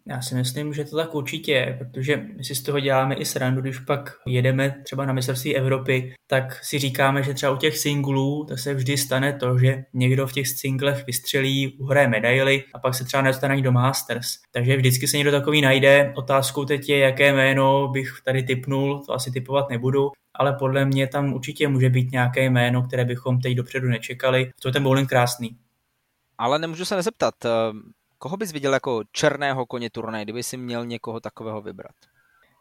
Já 0.06 0.20
si 0.22 0.34
myslím, 0.34 0.74
že 0.74 0.84
to 0.84 0.96
tak 0.96 1.14
určitě 1.14 1.52
je, 1.52 1.76
protože 1.78 2.16
my 2.36 2.44
si 2.44 2.54
z 2.54 2.62
toho 2.62 2.80
děláme 2.80 3.14
i 3.14 3.24
srandu, 3.24 3.60
když 3.60 3.78
pak 3.78 4.16
jedeme 4.26 4.74
třeba 4.84 5.06
na 5.06 5.12
mistrovství 5.12 5.56
Evropy, 5.56 6.14
tak 6.26 6.64
si 6.64 6.78
říkáme, 6.78 7.22
že 7.22 7.34
třeba 7.34 7.52
u 7.52 7.56
těch 7.56 7.78
singlů 7.78 8.44
to 8.48 8.56
se 8.56 8.74
vždy 8.74 8.96
stane 8.96 9.32
to, 9.32 9.58
že 9.58 9.84
někdo 9.94 10.26
v 10.26 10.32
těch 10.32 10.48
singlech 10.48 11.06
vystřelí, 11.06 11.78
uhraje 11.78 12.08
medaily 12.08 12.64
a 12.74 12.78
pak 12.78 12.94
se 12.94 13.04
třeba 13.04 13.22
nedostane 13.22 13.52
ani 13.52 13.62
do 13.62 13.72
Masters. 13.72 14.38
Takže 14.52 14.76
vždycky 14.76 15.08
se 15.08 15.16
někdo 15.16 15.30
takový 15.32 15.62
najde. 15.62 16.12
Otázkou 16.16 16.64
teď 16.64 16.88
je, 16.88 16.98
jaké 16.98 17.32
jméno 17.32 17.88
bych 17.88 18.08
tady 18.24 18.42
typnul, 18.42 19.02
to 19.06 19.12
asi 19.12 19.30
typovat 19.30 19.70
nebudu, 19.70 20.10
ale 20.34 20.52
podle 20.52 20.84
mě 20.84 21.06
tam 21.06 21.32
určitě 21.32 21.68
může 21.68 21.90
být 21.90 22.12
nějaké 22.12 22.44
jméno, 22.44 22.82
které 22.82 23.04
bychom 23.04 23.40
teď 23.40 23.54
dopředu 23.54 23.88
nečekali. 23.88 24.50
To 24.62 24.68
je 24.68 24.72
ten 24.72 24.82
bowling 24.82 25.08
krásný. 25.08 25.56
Ale 26.38 26.58
nemůžu 26.58 26.84
se 26.84 26.96
nezeptat, 26.96 27.34
Koho 28.24 28.36
bys 28.36 28.52
viděl 28.52 28.74
jako 28.74 29.02
černého 29.12 29.66
koně 29.66 29.90
turnaj, 29.90 30.24
kdyby 30.24 30.42
si 30.42 30.56
měl 30.56 30.86
někoho 30.86 31.20
takového 31.20 31.62
vybrat? 31.62 31.92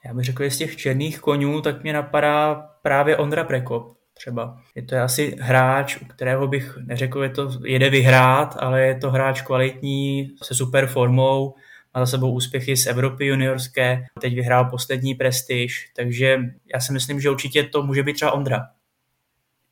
Já 0.05 0.13
bych 0.13 0.25
řekl, 0.25 0.43
že 0.43 0.51
z 0.51 0.57
těch 0.57 0.77
černých 0.77 1.19
konňů, 1.19 1.61
tak 1.61 1.83
mě 1.83 1.93
napadá 1.93 2.55
právě 2.81 3.17
Ondra 3.17 3.43
Prekop 3.43 3.97
třeba. 4.13 4.61
Je 4.75 4.81
to 4.81 4.97
asi 4.97 5.35
hráč, 5.39 5.97
u 6.01 6.05
kterého 6.05 6.47
bych 6.47 6.77
neřekl, 6.77 7.23
že 7.23 7.29
to 7.29 7.51
jede 7.65 7.89
vyhrát, 7.89 8.55
ale 8.59 8.81
je 8.81 8.95
to 8.95 9.11
hráč 9.11 9.41
kvalitní, 9.41 10.35
se 10.43 10.55
super 10.55 10.87
formou, 10.87 11.53
má 11.95 12.05
za 12.05 12.11
sebou 12.11 12.33
úspěchy 12.33 12.77
z 12.77 12.87
Evropy 12.87 13.25
juniorské, 13.25 14.05
teď 14.21 14.35
vyhrál 14.35 14.69
poslední 14.69 15.15
prestiž, 15.15 15.91
takže 15.95 16.39
já 16.73 16.79
si 16.79 16.93
myslím, 16.93 17.21
že 17.21 17.29
určitě 17.29 17.63
to 17.63 17.83
může 17.83 18.03
být 18.03 18.13
třeba 18.13 18.31
Ondra. 18.31 18.61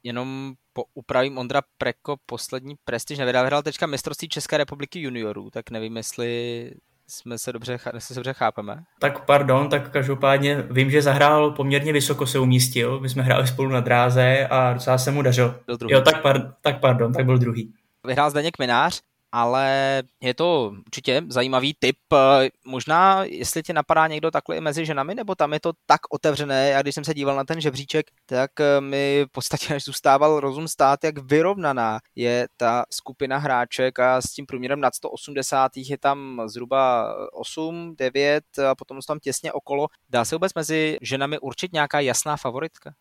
Jenom 0.04 0.54
po, 0.74 0.84
upravím 0.94 1.38
Ondra 1.38 1.62
Preko 1.78 2.16
poslední 2.26 2.76
prestiž 2.86 3.20
nevydal, 3.20 3.44
vyhrál 3.44 3.64
teďka 3.64 3.86
mistrovství 3.86 4.30
České 4.30 4.58
republiky 4.58 5.00
juniorů, 5.00 5.50
tak 5.50 5.72
nevím, 5.72 5.98
jestli 5.98 6.72
jsme 7.08 7.38
se 7.38 7.54
dobře, 7.54 7.78
se 7.98 8.14
dobře 8.14 8.34
chápeme. 8.34 8.84
Tak 9.00 9.26
pardon, 9.26 9.70
tak 9.70 9.92
každopádně 9.92 10.62
vím, 10.72 10.92
že 10.92 11.02
zahrál 11.02 11.52
poměrně 11.52 11.94
vysoko 11.94 12.28
se 12.28 12.40
umístil, 12.40 13.00
my 13.00 13.10
jsme 13.10 13.24
hráli 13.24 13.48
spolu 13.48 13.70
na 13.70 13.80
dráze 13.80 14.48
a 14.50 14.74
docela 14.74 14.98
se 14.98 15.12
mu 15.12 15.22
dařil. 15.22 15.60
Byl 15.66 15.78
druhý. 15.78 15.94
Jo, 15.94 16.02
tak, 16.02 16.22
par, 16.22 16.54
tak 16.62 16.80
pardon, 16.80 17.14
tak 17.14 17.26
byl 17.26 17.38
druhý. 17.38 17.74
Vyhrál 18.08 18.30
Zdeněk 18.30 18.60
Minář 18.60 19.02
ale 19.32 20.04
je 20.22 20.34
to 20.34 20.74
určitě 20.86 21.22
zajímavý 21.30 21.76
tip. 21.80 21.98
Eh, 22.13 22.50
možná, 22.65 23.24
jestli 23.24 23.63
tě 23.63 23.74
napadá 23.74 24.08
někdo 24.08 24.32
takhle 24.32 24.58
i 24.58 24.62
mezi 24.62 24.86
ženami, 24.86 25.15
nebo 25.15 25.36
tam 25.36 25.54
je 25.54 25.60
to 25.60 25.74
tak 25.86 26.02
otevřené, 26.10 26.70
já 26.70 26.82
když 26.82 26.96
jsem 26.96 27.04
se 27.04 27.13
díval 27.13 27.36
na 27.36 27.44
ten 27.44 27.62
žebříček, 27.62 28.06
tak 28.26 28.60
eh, 28.60 28.82
mi 28.82 29.26
v 29.30 29.32
podstatě 29.32 29.76
až 29.76 29.84
zůstával 29.84 30.39
rozum 30.39 30.67
stát, 30.67 31.04
jak 31.04 31.17
vyrovnaná 31.17 32.00
je 32.15 32.48
ta 32.58 32.86
skupina 32.89 33.38
hráček 33.38 34.00
a 34.00 34.22
s 34.22 34.32
tím 34.32 34.46
průměrem 34.46 34.80
nad 34.80 34.96
180 34.96 35.72
je 35.76 35.98
tam 35.98 36.41
zhruba 36.46 37.13
8, 37.34 37.96
9 37.98 38.44
a 38.70 38.76
potom 38.76 39.02
jsou 39.02 39.08
tam 39.08 39.20
těsně 39.20 39.54
okolo. 39.54 39.88
Dá 40.10 40.26
se 40.26 40.36
vůbec 40.36 40.54
mezi 40.54 40.98
ženami 41.02 41.39
určit 41.39 41.74
nějaká 41.74 42.00
jasná 42.00 42.38
favoritka? 42.38 42.94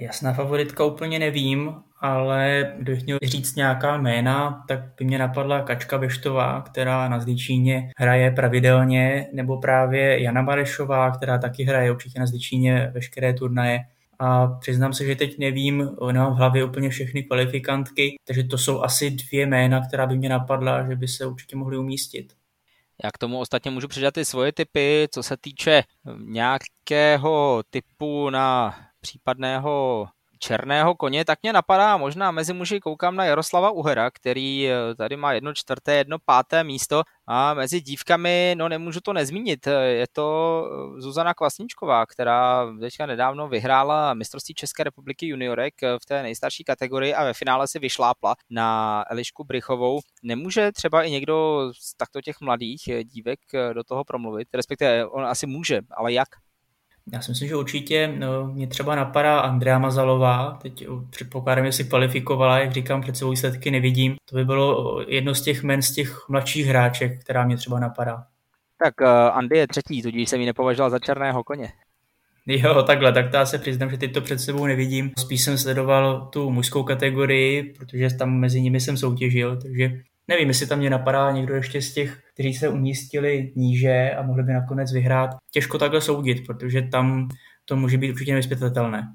Jasná 0.00 0.32
favoritka 0.32 0.84
úplně 0.84 1.18
nevím, 1.18 1.74
ale 2.00 2.72
kdybych 2.78 3.04
měl 3.04 3.18
říct 3.22 3.56
nějaká 3.56 3.96
jména, 3.96 4.64
tak 4.68 4.80
by 4.98 5.04
mě 5.04 5.18
napadla 5.18 5.62
Kačka 5.62 5.98
Beštová, 5.98 6.62
která 6.62 7.08
na 7.08 7.20
Zličíně 7.20 7.90
hraje 7.96 8.30
pravidelně, 8.30 9.28
nebo 9.32 9.60
právě 9.60 10.22
Jana 10.22 10.42
Barešová, 10.42 11.10
která 11.10 11.38
taky 11.38 11.64
hraje 11.64 11.90
určitě 11.90 12.20
na 12.20 12.26
Zličíně 12.26 12.90
veškeré 12.94 13.32
turnaje. 13.34 13.80
A 14.18 14.46
přiznám 14.46 14.92
se, 14.92 15.04
že 15.04 15.16
teď 15.16 15.38
nevím, 15.38 15.90
nemám 16.12 16.34
v 16.34 16.36
hlavě 16.36 16.64
úplně 16.64 16.88
všechny 16.88 17.22
kvalifikantky, 17.22 18.16
takže 18.24 18.44
to 18.44 18.58
jsou 18.58 18.82
asi 18.82 19.10
dvě 19.10 19.46
jména, 19.46 19.86
která 19.88 20.06
by 20.06 20.16
mě 20.16 20.28
napadla, 20.28 20.88
že 20.88 20.96
by 20.96 21.08
se 21.08 21.26
určitě 21.26 21.56
mohly 21.56 21.78
umístit. 21.78 22.32
Já 23.04 23.10
k 23.10 23.18
tomu 23.18 23.38
ostatně 23.38 23.70
můžu 23.70 23.88
přidat 23.88 24.16
i 24.16 24.24
svoje 24.24 24.52
typy, 24.52 25.08
co 25.10 25.22
se 25.22 25.36
týče 25.40 25.82
nějakého 26.18 27.62
typu 27.70 28.30
na 28.30 28.74
případného 29.04 30.06
černého 30.38 30.94
koně, 30.94 31.24
tak 31.24 31.38
mě 31.42 31.52
napadá, 31.52 31.96
možná 31.96 32.30
mezi 32.30 32.52
muži 32.52 32.80
koukám 32.80 33.16
na 33.16 33.24
Jaroslava 33.24 33.70
Uhera, 33.70 34.10
který 34.10 34.68
eh, 34.68 34.94
tady 34.94 35.16
má 35.16 35.32
jedno 35.32 35.54
čtvrté, 35.54 35.94
jedno 35.94 36.18
páté 36.24 36.64
místo 36.64 37.02
a 37.26 37.54
mezi 37.54 37.80
dívkami, 37.80 38.54
no 38.58 38.68
nemůžu 38.68 39.00
to 39.00 39.12
nezmínit, 39.12 39.66
je 39.66 40.06
to 40.12 40.26
eh, 40.96 41.00
Zuzana 41.00 41.34
Kvasničková, 41.34 42.06
která 42.06 42.66
teďka 42.80 43.06
nedávno 43.06 43.48
vyhrála 43.48 44.14
mistrovství 44.14 44.54
České 44.54 44.84
republiky 44.84 45.26
juniorek 45.26 45.82
eh, 45.82 45.98
v 46.02 46.06
té 46.06 46.22
nejstarší 46.22 46.64
kategorii 46.64 47.14
a 47.14 47.24
ve 47.24 47.34
finále 47.34 47.68
si 47.68 47.78
vyšlápla 47.78 48.34
na 48.50 49.04
Elišku 49.10 49.44
Brychovou. 49.44 50.00
Nemůže 50.22 50.72
třeba 50.72 51.02
i 51.02 51.10
někdo 51.10 51.68
z 51.80 51.96
takto 51.96 52.20
těch 52.20 52.40
mladých 52.40 52.82
dívek 53.04 53.40
do 53.72 53.84
toho 53.84 54.04
promluvit, 54.04 54.48
respektive 54.54 55.06
on 55.06 55.24
asi 55.26 55.46
může, 55.46 55.80
ale 55.96 56.12
jak? 56.12 56.28
Já 57.12 57.20
si 57.20 57.30
myslím, 57.30 57.48
že 57.48 57.56
určitě 57.56 58.14
no, 58.18 58.46
mě 58.46 58.66
třeba 58.66 58.94
napadá 58.94 59.40
Andrea 59.40 59.78
Mazalová, 59.78 60.58
teď 60.62 60.86
předpokládám, 61.10 61.66
že 61.66 61.72
si 61.72 61.84
kvalifikovala, 61.84 62.58
jak 62.58 62.72
říkám, 62.72 63.00
před 63.00 63.16
sebou 63.16 63.30
výsledky 63.30 63.70
nevidím. 63.70 64.16
To 64.30 64.36
by 64.36 64.44
bylo 64.44 65.00
jedno 65.08 65.34
z 65.34 65.42
těch 65.42 65.62
men 65.62 65.82
z 65.82 65.92
těch 65.92 66.28
mladších 66.28 66.66
hráček, 66.66 67.20
která 67.20 67.46
mě 67.46 67.56
třeba 67.56 67.80
napadá. 67.80 68.24
Tak 68.84 68.94
uh, 69.00 69.08
Andy 69.08 69.58
je 69.58 69.66
třetí, 69.66 70.02
tudíž 70.02 70.28
jsem 70.28 70.40
ji 70.40 70.46
nepovažoval 70.46 70.90
za 70.90 70.98
černého 70.98 71.44
koně. 71.44 71.72
Jo, 72.46 72.82
takhle, 72.82 73.12
tak 73.12 73.30
to 73.30 73.36
já 73.36 73.46
se 73.46 73.58
přiznám, 73.58 73.90
že 73.90 73.98
teď 73.98 74.14
to 74.14 74.20
před 74.20 74.40
sebou 74.40 74.66
nevidím. 74.66 75.12
Spíš 75.18 75.42
jsem 75.42 75.58
sledoval 75.58 76.28
tu 76.32 76.50
mužskou 76.50 76.82
kategorii, 76.82 77.62
protože 77.62 78.14
tam 78.14 78.38
mezi 78.38 78.60
nimi 78.60 78.80
jsem 78.80 78.96
soutěžil, 78.96 79.56
takže 79.62 80.00
nevím, 80.28 80.48
jestli 80.48 80.66
tam 80.66 80.78
mě 80.78 80.90
napadá 80.90 81.30
někdo 81.30 81.54
ještě 81.54 81.82
z 81.82 81.94
těch 81.94 82.22
kteří 82.34 82.54
se 82.54 82.68
umístili 82.68 83.52
níže 83.56 84.10
a 84.18 84.22
mohli 84.22 84.42
by 84.42 84.52
nakonec 84.52 84.92
vyhrát. 84.92 85.30
Těžko 85.50 85.78
takhle 85.78 86.00
soudit, 86.00 86.46
protože 86.46 86.82
tam 86.82 87.28
to 87.64 87.76
může 87.76 87.98
být 87.98 88.10
určitě 88.12 88.32
nevyspětatelné. 88.32 89.14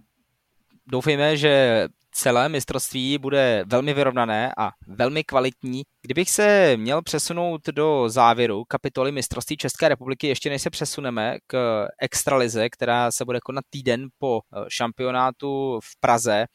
Doufejme, 0.92 1.38
že 1.38 1.86
celé 2.12 2.50
mistrovství 2.50 3.18
bude 3.18 3.64
velmi 3.68 3.94
vyrovnané 3.94 4.52
a 4.58 4.72
velmi 4.88 5.24
kvalitní. 5.24 5.82
Kdybych 6.02 6.30
se 6.30 6.78
měl 6.78 7.02
přesunout 7.02 7.62
do 7.68 8.10
závěru 8.10 8.64
kapitoly 8.68 9.12
mistrovství 9.12 9.58
České 9.58 9.90
republiky, 9.90 10.28
ještě 10.28 10.50
než 10.50 10.62
se 10.62 10.70
přesuneme 10.70 11.38
k 11.48 11.86
extralize, 12.02 12.70
která 12.70 13.12
se 13.12 13.26
bude 13.26 13.40
konat 13.40 13.66
týden 13.70 14.08
po 14.18 14.42
šampionátu 14.70 15.80
v 15.84 16.00
Praze, 16.00 16.46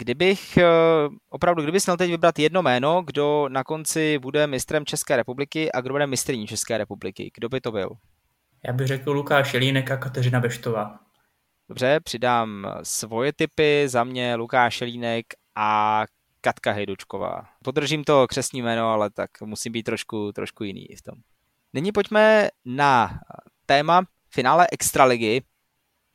Kdybych 0.00 0.56
eh, 0.56 0.64
opravdu, 1.28 1.62
kdybys 1.62 1.86
měl 1.86 1.96
teď 1.96 2.10
vybrat 2.10 2.38
jedno 2.38 2.62
jméno, 2.62 3.02
kdo 3.02 3.48
na 3.48 3.64
konci 3.64 4.18
bude 4.18 4.46
mistrem 4.46 4.86
České 4.86 5.16
republiky 5.16 5.72
a 5.72 5.80
kdo 5.80 5.94
bude 5.94 6.06
mistrní 6.06 6.46
České 6.46 6.78
republiky, 6.78 7.30
kdo 7.34 7.48
by 7.48 7.60
to 7.60 7.72
byl? 7.72 7.90
Já 8.66 8.72
bych 8.72 8.86
řekl 8.86 9.12
Lukáš 9.12 9.54
Jelínek 9.54 9.90
a 9.90 9.96
Kateřina 9.96 10.40
Beštová. 10.40 10.98
Dobře, 11.68 12.00
přidám 12.00 12.66
svoje 12.82 13.32
typy, 13.32 13.88
za 13.88 14.04
mě 14.04 14.34
Lukáš 14.34 14.80
Jelínek 14.80 15.26
a 15.54 16.04
Katka 16.40 16.72
Hejdučková. 16.72 17.44
Podržím 17.64 18.04
to 18.04 18.26
křesní 18.26 18.62
jméno, 18.62 18.88
ale 18.88 19.10
tak 19.10 19.30
musím 19.44 19.72
být 19.72 19.82
trošku, 19.82 20.32
trošku 20.32 20.64
jiný 20.64 20.86
v 20.98 21.02
tom. 21.02 21.14
Nyní 21.72 21.92
pojďme 21.92 22.48
na 22.64 23.20
téma 23.66 24.02
finále 24.30 24.66
Extraligy. 24.72 25.42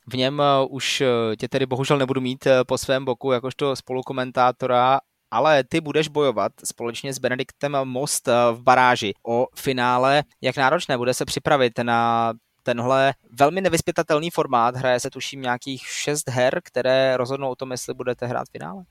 V 0.08 0.18
něm 0.18 0.42
eh, 0.42 0.66
už 0.70 1.02
eh, 1.02 1.36
tě 1.36 1.48
tedy 1.48 1.66
bohužel 1.66 1.98
nebudu 1.98 2.22
mít 2.22 2.48
eh, 2.48 2.64
po 2.68 2.78
svém 2.78 3.06
boku 3.06 3.32
jakožto 3.32 3.76
spolukomentátora, 3.76 5.00
ale 5.32 5.64
ty 5.64 5.82
budeš 5.82 6.08
bojovat 6.08 6.52
společně 6.64 7.14
s 7.14 7.20
Benediktem 7.20 7.78
Most 7.84 8.28
v 8.28 8.62
baráži 8.62 9.14
o 9.28 9.48
finále. 9.56 10.24
Jak 10.42 10.58
náročné 10.58 10.98
bude 10.98 11.14
se 11.14 11.26
připravit 11.26 11.80
na 11.84 12.34
tenhle 12.64 13.14
velmi 13.40 13.62
nevyspětatelný 13.62 14.30
formát? 14.30 14.76
Hraje 14.76 15.00
se 15.00 15.10
tuším 15.10 15.42
nějakých 15.42 15.88
šest 15.88 16.30
her, 16.30 16.62
které 16.64 17.18
rozhodnou 17.18 17.50
o 17.50 17.56
tom, 17.56 17.72
jestli 17.72 17.94
budete 17.94 18.26
hrát 18.26 18.48
finále? 18.52 18.84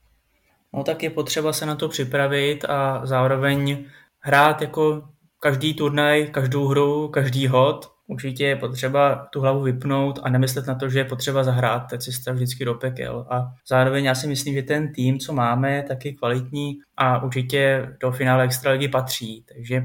No 0.72 0.84
tak 0.84 1.02
je 1.02 1.10
potřeba 1.10 1.52
se 1.52 1.66
na 1.66 1.74
to 1.74 1.88
připravit 1.88 2.64
a 2.64 3.06
zároveň 3.06 3.84
hrát 4.20 4.60
jako 4.60 5.08
každý 5.40 5.74
turnaj, 5.74 6.26
každou 6.26 6.66
hru, 6.66 7.08
každý 7.08 7.46
hod 7.46 7.93
určitě 8.06 8.46
je 8.46 8.56
potřeba 8.56 9.26
tu 9.32 9.40
hlavu 9.40 9.62
vypnout 9.62 10.18
a 10.22 10.28
nemyslet 10.28 10.66
na 10.66 10.74
to, 10.74 10.88
že 10.88 10.98
je 10.98 11.04
potřeba 11.04 11.44
zahrát 11.44 11.90
ta 11.90 11.98
cesta 11.98 12.32
vždycky 12.32 12.64
do 12.64 12.74
pekel. 12.74 13.26
A 13.30 13.52
zároveň 13.68 14.04
já 14.04 14.14
si 14.14 14.26
myslím, 14.26 14.54
že 14.54 14.62
ten 14.62 14.92
tým, 14.92 15.18
co 15.18 15.32
máme, 15.32 15.84
je 16.04 16.12
kvalitní 16.12 16.78
a 16.96 17.22
určitě 17.22 17.88
do 18.00 18.12
finále 18.12 18.44
extraligy 18.44 18.88
patří. 18.88 19.44
Takže 19.54 19.82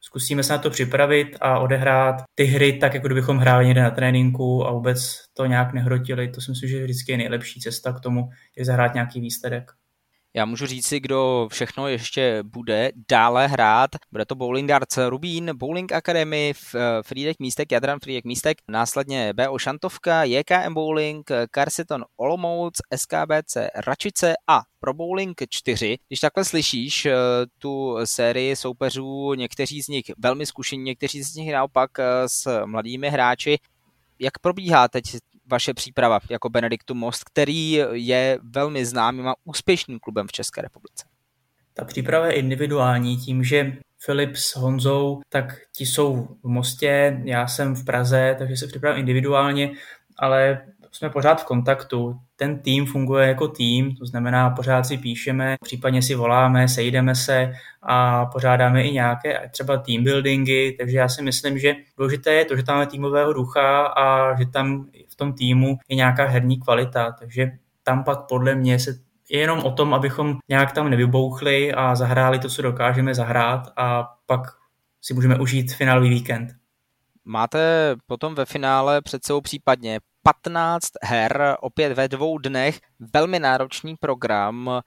zkusíme 0.00 0.42
se 0.42 0.52
na 0.52 0.58
to 0.58 0.70
připravit 0.70 1.36
a 1.40 1.58
odehrát 1.58 2.22
ty 2.34 2.44
hry 2.44 2.72
tak, 2.72 2.94
jako 2.94 3.08
kdybychom 3.08 3.38
hráli 3.38 3.66
někde 3.66 3.82
na 3.82 3.90
tréninku 3.90 4.66
a 4.66 4.72
vůbec 4.72 5.24
to 5.34 5.46
nějak 5.46 5.72
nehrotili. 5.72 6.28
To 6.28 6.40
si 6.40 6.50
myslím, 6.50 6.70
že 6.70 6.84
vždycky 6.84 7.12
je 7.12 7.18
nejlepší 7.18 7.60
cesta 7.60 7.92
k 7.92 8.00
tomu, 8.00 8.28
jak 8.56 8.66
zahrát 8.66 8.94
nějaký 8.94 9.20
výsledek. 9.20 9.72
Já 10.36 10.44
můžu 10.44 10.66
říct 10.66 10.86
si, 10.86 11.00
kdo 11.00 11.48
všechno 11.50 11.88
ještě 11.88 12.42
bude 12.42 12.92
dále 13.08 13.46
hrát. 13.46 13.90
Bude 14.12 14.24
to 14.24 14.34
Bowling 14.34 14.68
Darts 14.68 14.98
Rubín, 15.08 15.50
Bowling 15.54 15.92
Academy, 15.92 16.52
Friedek 17.02 17.38
Místek, 17.38 17.72
Jadran 17.72 17.98
Friedek 18.00 18.24
Místek, 18.24 18.58
následně 18.68 19.32
BO 19.32 19.58
Šantovka, 19.58 20.24
JKM 20.24 20.74
Bowling, 20.74 21.30
Carseton 21.54 22.04
Olomouc, 22.16 22.74
SKBC 22.96 23.56
Račice 23.86 24.34
a 24.46 24.62
pro 24.80 24.94
Bowling 24.94 25.42
4. 25.50 25.98
Když 26.08 26.20
takhle 26.20 26.44
slyšíš 26.44 27.06
eh, 27.06 27.14
tu 27.58 27.96
sérii 28.04 28.56
soupeřů, 28.56 29.34
někteří 29.34 29.82
z 29.82 29.88
nich 29.88 30.04
velmi 30.18 30.46
zkušení, 30.46 30.82
někteří 30.82 31.22
z 31.22 31.34
nich 31.34 31.52
naopak 31.52 31.90
eh, 31.98 32.04
s 32.26 32.64
mladými 32.64 33.10
hráči, 33.10 33.58
jak 34.18 34.38
probíhá 34.38 34.88
teď 34.88 35.04
vaše 35.50 35.74
příprava 35.74 36.20
jako 36.30 36.48
Benediktu 36.48 36.94
Most, 36.94 37.24
který 37.24 37.72
je 37.92 38.38
velmi 38.42 38.86
známým 38.86 39.28
a 39.28 39.34
úspěšným 39.44 39.98
klubem 39.98 40.26
v 40.26 40.32
České 40.32 40.62
republice? 40.62 41.04
Ta 41.74 41.84
příprava 41.84 42.26
je 42.26 42.32
individuální 42.32 43.16
tím, 43.16 43.44
že 43.44 43.72
Filip 43.98 44.36
s 44.36 44.56
Honzou, 44.56 45.20
tak 45.28 45.54
ti 45.76 45.86
jsou 45.86 46.28
v 46.42 46.48
Mostě, 46.48 47.20
já 47.24 47.46
jsem 47.46 47.74
v 47.74 47.84
Praze, 47.84 48.34
takže 48.38 48.56
se 48.56 48.66
připravím 48.66 49.00
individuálně, 49.00 49.70
ale 50.18 50.66
jsme 50.96 51.10
pořád 51.10 51.42
v 51.42 51.44
kontaktu. 51.44 52.16
Ten 52.36 52.58
tým 52.58 52.86
funguje 52.86 53.28
jako 53.28 53.48
tým, 53.48 53.96
to 53.96 54.06
znamená, 54.06 54.50
pořád 54.50 54.86
si 54.86 54.98
píšeme, 54.98 55.56
případně 55.64 56.02
si 56.02 56.14
voláme, 56.14 56.68
sejdeme 56.68 57.14
se 57.14 57.52
a 57.82 58.26
pořádáme 58.26 58.82
i 58.82 58.92
nějaké 58.92 59.48
třeba 59.52 59.76
team 59.76 60.04
buildingy, 60.04 60.76
takže 60.78 60.98
já 60.98 61.08
si 61.08 61.22
myslím, 61.22 61.58
že 61.58 61.74
důležité 61.98 62.32
je 62.32 62.44
to, 62.44 62.56
že 62.56 62.62
tam 62.62 62.74
máme 62.74 62.86
týmového 62.86 63.32
ducha 63.32 63.86
a 63.86 64.36
že 64.38 64.46
tam 64.46 64.86
v 65.08 65.16
tom 65.16 65.32
týmu 65.32 65.78
je 65.88 65.96
nějaká 65.96 66.26
herní 66.26 66.60
kvalita, 66.60 67.12
takže 67.18 67.50
tam 67.82 68.04
pak 68.04 68.18
podle 68.28 68.54
mě 68.54 68.78
se 68.78 69.06
je 69.30 69.40
jenom 69.40 69.58
o 69.58 69.70
tom, 69.70 69.94
abychom 69.94 70.38
nějak 70.48 70.72
tam 70.72 70.90
nevybouchli 70.90 71.74
a 71.74 71.94
zahráli 71.94 72.38
to, 72.38 72.48
co 72.48 72.62
dokážeme 72.62 73.14
zahrát 73.14 73.72
a 73.76 74.08
pak 74.26 74.40
si 75.02 75.14
můžeme 75.14 75.38
užít 75.38 75.74
finálový 75.74 76.08
víkend. 76.08 76.48
Máte 77.24 77.94
potom 78.06 78.34
ve 78.34 78.44
finále 78.44 79.02
před 79.02 79.24
sebou 79.24 79.40
případně 79.40 80.00
15 80.26 80.90
her, 81.02 81.56
opět 81.60 81.92
ve 81.92 82.08
dvou 82.08 82.38
dnech, 82.38 82.80
velmi 83.14 83.38
náročný 83.38 83.96
program, 84.00 84.80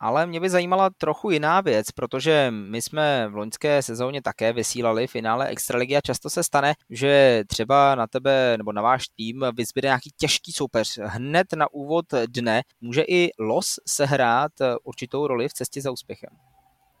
ale 0.00 0.26
mě 0.26 0.40
by 0.40 0.50
zajímala 0.50 0.90
trochu 0.98 1.30
jiná 1.30 1.60
věc, 1.60 1.90
protože 1.90 2.46
my 2.50 2.82
jsme 2.82 3.28
v 3.28 3.36
loňské 3.36 3.82
sezóně 3.82 4.22
také 4.22 4.52
vysílali 4.52 5.06
finále 5.06 5.46
Extraligy 5.46 5.96
a 5.96 6.00
často 6.00 6.30
se 6.30 6.42
stane, 6.42 6.74
že 6.90 7.42
třeba 7.46 7.94
na 7.94 8.06
tebe 8.06 8.54
nebo 8.58 8.72
na 8.72 8.82
váš 8.82 9.08
tým 9.08 9.44
vyzbyde 9.56 9.88
nějaký 9.88 10.10
těžký 10.16 10.52
soupeř. 10.52 10.98
Hned 11.02 11.46
na 11.52 11.66
úvod 11.72 12.06
dne 12.26 12.62
může 12.80 13.02
i 13.02 13.30
los 13.38 13.80
sehrát 13.86 14.52
určitou 14.84 15.26
roli 15.26 15.48
v 15.48 15.52
cestě 15.52 15.82
za 15.82 15.90
úspěchem. 15.90 16.30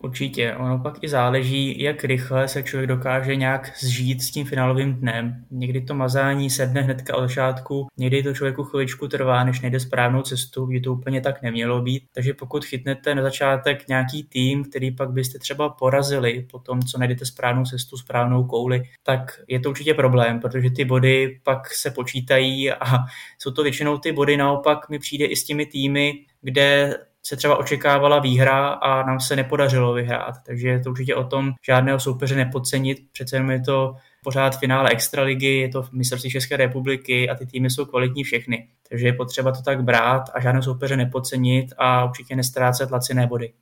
Určitě, 0.02 0.54
ono 0.54 0.78
pak 0.78 0.94
i 1.02 1.08
záleží, 1.08 1.82
jak 1.82 2.04
rychle 2.04 2.48
se 2.48 2.62
člověk 2.62 2.88
dokáže 2.88 3.36
nějak 3.36 3.78
zžít 3.78 4.22
s 4.22 4.30
tím 4.30 4.46
finálovým 4.46 4.94
dnem. 4.94 5.44
Někdy 5.50 5.80
to 5.80 5.94
mazání 5.94 6.50
sedne 6.50 6.80
hnedka 6.80 7.16
od 7.16 7.20
začátku, 7.20 7.86
někdy 7.96 8.22
to 8.22 8.34
člověku 8.34 8.64
chviličku 8.64 9.08
trvá, 9.08 9.44
než 9.44 9.60
nejde 9.60 9.80
správnou 9.80 10.22
cestu, 10.22 10.66
kdy 10.66 10.80
to 10.80 10.92
úplně 10.92 11.20
tak 11.20 11.42
nemělo 11.42 11.82
být. 11.82 12.02
Takže 12.12 12.34
pokud 12.34 12.64
chytnete 12.64 13.14
na 13.14 13.22
začátek 13.22 13.88
nějaký 13.88 14.24
tým, 14.24 14.64
který 14.64 14.90
pak 14.90 15.10
byste 15.10 15.38
třeba 15.38 15.68
porazili 15.68 16.46
po 16.50 16.58
tom, 16.58 16.82
co 16.82 16.98
najdete 16.98 17.26
správnou 17.26 17.64
cestu, 17.64 17.96
správnou 17.96 18.44
kouli, 18.44 18.82
tak 19.02 19.40
je 19.48 19.60
to 19.60 19.70
určitě 19.70 19.94
problém, 19.94 20.40
protože 20.40 20.70
ty 20.70 20.84
body 20.84 21.40
pak 21.42 21.74
se 21.74 21.90
počítají 21.90 22.72
a 22.72 22.98
jsou 23.38 23.50
to 23.50 23.62
většinou 23.62 23.98
ty 23.98 24.12
body 24.12 24.36
naopak 24.36 24.88
mi 24.88 24.98
přijde 24.98 25.26
i 25.26 25.36
s 25.36 25.44
těmi 25.44 25.66
týmy, 25.66 26.12
kde 26.42 26.94
se 27.30 27.36
třeba 27.36 27.56
očekávala 27.56 28.18
výhra 28.18 28.68
a 28.68 29.06
nám 29.06 29.20
se 29.20 29.36
nepodařilo 29.36 29.92
vyhrát. 29.92 30.34
Takže 30.46 30.68
je 30.68 30.80
to 30.80 30.90
určitě 30.90 31.14
o 31.14 31.24
tom 31.24 31.52
žádného 31.66 32.00
soupeře 32.00 32.36
nepodcenit. 32.36 32.98
Přece 33.12 33.36
jenom 33.36 33.50
je 33.50 33.60
to 33.60 33.94
pořád 34.24 34.58
finále 34.58 34.90
extraligy, 34.90 35.46
je 35.46 35.68
to 35.68 35.84
mistrovství 35.92 36.30
České 36.30 36.56
republiky 36.56 37.30
a 37.30 37.34
ty 37.34 37.46
týmy 37.46 37.70
jsou 37.70 37.84
kvalitní 37.84 38.24
všechny. 38.24 38.68
Takže 38.88 39.06
je 39.06 39.12
potřeba 39.12 39.52
to 39.52 39.62
tak 39.62 39.84
brát 39.84 40.22
a 40.34 40.40
žádného 40.40 40.62
soupeře 40.62 40.96
nepodcenit 40.96 41.72
a 41.78 42.04
určitě 42.04 42.36
nestrácet 42.36 42.90
laciné 42.90 43.26
body 43.26 43.52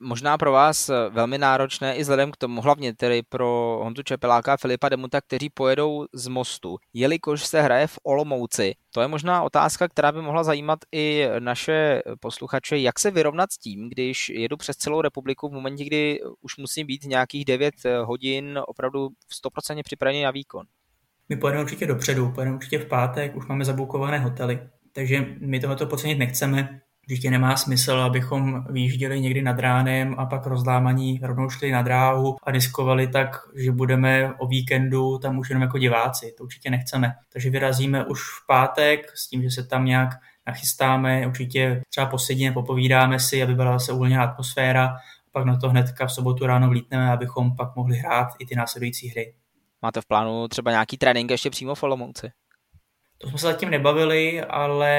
možná 0.00 0.38
pro 0.38 0.52
vás 0.52 0.88
eh, 0.88 1.08
velmi 1.10 1.38
náročné 1.38 1.96
i 1.96 2.00
vzhledem 2.00 2.32
k 2.32 2.36
tomu, 2.36 2.60
hlavně 2.60 2.94
tedy 2.94 3.22
pro 3.28 3.80
Honzu 3.82 4.02
Čepeláka 4.02 4.52
a 4.52 4.56
Filipa 4.56 4.88
Demuta, 4.88 5.20
kteří 5.20 5.50
pojedou 5.50 6.06
z 6.12 6.28
mostu, 6.28 6.76
jelikož 6.92 7.46
se 7.46 7.62
hraje 7.62 7.86
v 7.86 7.98
Olomouci. 8.02 8.74
To 8.94 9.00
je 9.00 9.08
možná 9.08 9.42
otázka, 9.42 9.88
která 9.88 10.12
by 10.12 10.22
mohla 10.22 10.44
zajímat 10.44 10.78
i 10.92 11.28
naše 11.38 12.02
posluchače, 12.20 12.78
jak 12.78 12.98
se 12.98 13.10
vyrovnat 13.10 13.52
s 13.52 13.58
tím, 13.58 13.88
když 13.88 14.28
jedu 14.28 14.56
přes 14.56 14.76
celou 14.76 15.00
republiku 15.00 15.48
v 15.48 15.52
momentě, 15.52 15.84
kdy 15.84 16.20
už 16.40 16.56
musím 16.56 16.86
být 16.86 17.04
nějakých 17.04 17.44
9 17.44 17.74
eh, 17.84 17.98
hodin 17.98 18.60
opravdu 18.66 19.08
100% 19.44 19.82
připravený 19.84 20.22
na 20.22 20.30
výkon. 20.30 20.66
My 21.28 21.36
pojedeme 21.36 21.64
určitě 21.64 21.86
dopředu, 21.86 22.32
pojedeme 22.32 22.56
určitě 22.56 22.78
v 22.78 22.86
pátek, 22.86 23.36
už 23.36 23.46
máme 23.46 23.64
zabukované 23.64 24.18
hotely, 24.18 24.68
takže 24.92 25.26
my 25.40 25.60
tohoto 25.60 25.86
podcenit 25.86 26.18
nechceme. 26.18 26.80
Určitě 27.10 27.30
nemá 27.30 27.56
smysl, 27.56 27.92
abychom 27.92 28.64
vyjížděli 28.70 29.20
někdy 29.20 29.42
nad 29.42 29.58
ránem 29.58 30.14
a 30.18 30.26
pak 30.26 30.46
rozlámaní 30.46 31.20
rovnou 31.22 31.50
šli 31.50 31.72
na 31.72 31.82
dráhu 31.82 32.36
a 32.42 32.50
diskovali 32.50 33.08
tak, 33.08 33.36
že 33.54 33.72
budeme 33.72 34.34
o 34.34 34.46
víkendu 34.46 35.18
tam 35.18 35.38
už 35.38 35.50
jenom 35.50 35.62
jako 35.62 35.78
diváci. 35.78 36.34
To 36.38 36.44
určitě 36.44 36.70
nechceme. 36.70 37.14
Takže 37.32 37.50
vyrazíme 37.50 38.04
už 38.04 38.20
v 38.20 38.46
pátek 38.46 39.12
s 39.14 39.28
tím, 39.28 39.42
že 39.42 39.50
se 39.50 39.66
tam 39.66 39.84
nějak 39.84 40.10
nachystáme, 40.46 41.26
určitě 41.26 41.82
třeba 41.90 42.06
posedíme, 42.06 42.54
popovídáme 42.54 43.20
si, 43.20 43.42
aby 43.42 43.54
byla 43.54 43.72
zase 43.78 43.92
uvolněná 43.92 44.24
atmosféra, 44.24 44.96
pak 45.32 45.44
na 45.44 45.56
to 45.56 45.68
hnedka 45.68 46.06
v 46.06 46.12
sobotu 46.12 46.46
ráno 46.46 46.68
vlítneme, 46.68 47.10
abychom 47.10 47.56
pak 47.56 47.76
mohli 47.76 47.96
hrát 47.96 48.28
i 48.38 48.46
ty 48.46 48.56
následující 48.56 49.08
hry. 49.08 49.34
Máte 49.82 50.00
v 50.00 50.06
plánu 50.06 50.48
třeba 50.48 50.70
nějaký 50.70 50.98
trénink 50.98 51.30
ještě 51.30 51.50
přímo 51.50 51.74
v 51.74 51.82
Olomouci? 51.82 52.30
To 53.18 53.28
jsme 53.28 53.38
se 53.38 53.46
zatím 53.46 53.70
nebavili, 53.70 54.40
ale 54.40 54.90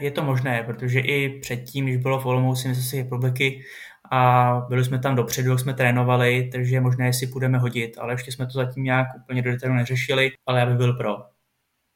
je 0.00 0.10
to 0.10 0.22
možné, 0.24 0.62
protože 0.62 1.00
i 1.00 1.40
předtím, 1.40 1.84
když 1.84 1.96
bylo 1.96 2.20
v 2.20 2.26
Olomouci 2.26 2.68
mistrovství 2.68 3.02
republiky 3.02 3.64
a 4.10 4.52
byli 4.68 4.84
jsme 4.84 4.98
tam 4.98 5.16
dopředu, 5.16 5.50
jak 5.50 5.60
jsme 5.60 5.74
trénovali, 5.74 6.48
takže 6.52 6.76
je 6.76 6.80
možné, 6.80 7.06
jestli 7.06 7.26
půjdeme 7.26 7.58
hodit, 7.58 7.98
ale 7.98 8.12
ještě 8.14 8.32
jsme 8.32 8.46
to 8.46 8.52
zatím 8.52 8.84
nějak 8.84 9.06
úplně 9.16 9.42
do 9.42 9.50
detailu 9.50 9.74
neřešili, 9.74 10.30
ale 10.46 10.60
já 10.60 10.66
bych 10.66 10.76
byl 10.76 10.92
pro. 10.92 11.33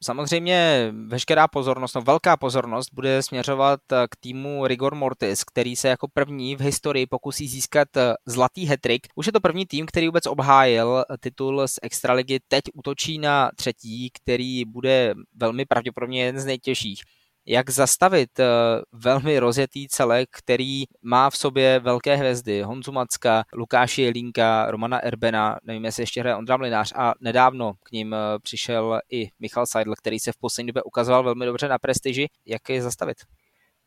Samozřejmě 0.03 0.91
veškerá 1.07 1.47
pozornost, 1.47 1.93
no 1.95 2.01
velká 2.01 2.37
pozornost 2.37 2.89
bude 2.93 3.23
směřovat 3.23 3.79
eh, 3.91 4.07
k 4.11 4.15
týmu 4.15 4.67
Rigor 4.67 4.95
Mortis, 4.95 5.43
který 5.43 5.75
se 5.75 5.87
jako 5.87 6.07
první 6.07 6.55
v 6.55 6.61
historii 6.61 7.07
pokusí 7.07 7.47
získat 7.47 7.97
eh, 7.97 8.13
zlatý 8.25 8.65
hetrik. 8.65 9.07
Už 9.15 9.25
je 9.25 9.31
to 9.31 9.39
první 9.39 9.65
tým, 9.65 9.85
který 9.85 10.07
vůbec 10.07 10.25
obhájil 10.25 11.03
eh, 11.09 11.17
titul 11.19 11.67
z 11.67 11.79
Extraligy, 11.81 12.39
teď 12.47 12.63
útočí 12.73 13.19
na 13.19 13.51
třetí, 13.55 14.09
který 14.09 14.65
bude 14.65 15.13
velmi 15.35 15.65
pravděpodobně 15.65 16.23
jeden 16.23 16.41
z 16.41 16.45
nejtěžších 16.45 17.01
jak 17.45 17.69
zastavit 17.69 18.39
eh, 18.39 18.45
velmi 18.91 19.39
rozjetý 19.39 19.87
celek, 19.87 20.29
který 20.31 20.83
má 21.01 21.29
v 21.29 21.37
sobě 21.37 21.79
velké 21.79 22.15
hvězdy. 22.15 22.61
Honzu 22.61 22.91
Macka, 22.91 23.43
Lukáši 23.53 24.01
Jelínka, 24.01 24.71
Romana 24.71 24.99
Erbena, 24.99 25.57
nevím, 25.63 25.85
jestli 25.85 26.03
ještě 26.03 26.19
hraje 26.21 26.35
Ondra 26.35 26.57
Mlinář 26.57 26.93
a 26.95 27.13
nedávno 27.21 27.73
k 27.83 27.91
ním 27.91 28.13
eh, 28.13 28.17
přišel 28.43 28.99
i 29.11 29.29
Michal 29.39 29.65
Seidl, 29.65 29.93
který 29.95 30.19
se 30.19 30.31
v 30.31 30.37
poslední 30.37 30.67
době 30.67 30.83
ukazoval 30.83 31.23
velmi 31.23 31.45
dobře 31.45 31.67
na 31.67 31.77
prestiži. 31.77 32.27
Jak 32.45 32.69
je 32.69 32.81
zastavit? 32.81 33.17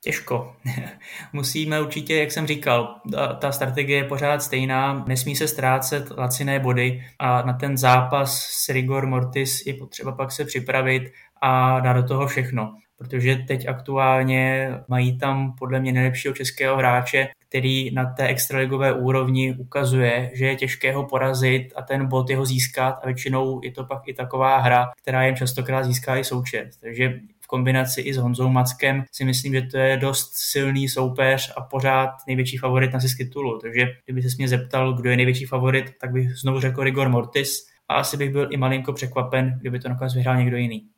Těžko. 0.05 0.57
Musíme 1.33 1.81
určitě, 1.81 2.17
jak 2.17 2.33
jsem 2.33 2.47
říkal, 2.47 3.01
ta 3.39 3.53
strategie 3.53 3.99
je 3.99 4.05
pořád 4.05 4.43
stejná, 4.43 5.05
nesmí 5.09 5.37
se 5.37 5.49
ztrácet 5.49 6.11
laciné 6.11 6.61
body 6.61 7.05
a 7.19 7.43
na 7.43 7.53
ten 7.53 7.79
zápas 7.79 8.47
s 8.47 8.69
Rigor 8.69 9.07
Mortis 9.07 9.67
je 9.67 9.75
potřeba 9.75 10.13
pak 10.13 10.33
se 10.33 10.45
připravit 10.45 11.13
a 11.43 11.81
dát 11.81 11.93
do 11.93 12.03
toho 12.03 12.27
všechno 12.27 12.75
protože 13.03 13.37
teď 13.37 13.69
aktuálně 13.69 14.71
mají 14.89 15.19
tam 15.19 15.55
podle 15.59 15.81
mě 15.81 15.93
nejlepšího 15.93 16.35
českého 16.35 16.77
hráče, 16.77 17.29
který 17.49 17.95
na 17.95 18.05
té 18.05 18.27
extraligové 18.27 18.93
úrovni 18.93 19.55
ukazuje, 19.59 20.31
že 20.35 20.47
je 20.47 20.57
těžké 20.57 20.95
ho 20.95 21.05
porazit 21.05 21.73
a 21.77 21.83
ten 21.83 22.07
bod 22.07 22.31
jeho 22.31 22.47
získat 22.47 23.01
a 23.03 23.07
většinou 23.07 23.61
je 23.65 23.73
to 23.73 23.85
pak 23.85 24.03
i 24.07 24.15
taková 24.15 24.59
hra, 24.59 24.91
která 25.03 25.23
jen 25.23 25.37
častokrát 25.37 25.85
získá 25.85 26.17
i 26.17 26.25
součet. 26.25 26.69
Takže 26.81 27.21
v 27.41 27.47
kombinaci 27.47 28.01
i 28.01 28.15
s 28.15 28.17
Honzou 28.17 28.49
Mackem 28.49 29.05
si 29.13 29.25
myslím, 29.25 29.53
že 29.53 29.63
to 29.63 29.79
je 29.79 29.97
dost 29.97 30.33
silný 30.35 30.89
soupeř 30.89 31.53
a 31.57 31.61
pořád 31.61 32.11
největší 32.27 32.57
favorit 32.57 32.93
na 32.93 32.99
zisk 32.99 33.17
titulu. 33.17 33.59
Takže 33.59 33.87
kdyby 34.05 34.23
se 34.23 34.29
mě 34.39 34.49
zeptal, 34.49 34.93
kdo 34.93 35.11
je 35.11 35.17
největší 35.17 35.45
favorit, 35.45 35.93
tak 36.01 36.13
bych 36.13 36.35
znovu 36.35 36.61
řekl 36.61 36.83
Rigor 36.83 37.09
Mortis 37.09 37.67
a 37.89 37.95
asi 37.95 38.17
bych 38.17 38.31
byl 38.31 38.49
i 38.51 38.57
malinko 38.57 38.93
překvapen, 38.93 39.59
kdyby 39.61 39.81
to 39.81 39.89
nakonec 39.89 40.15
vyhrál 40.15 40.37
někdo 40.37 40.57
jiný. 40.57 40.92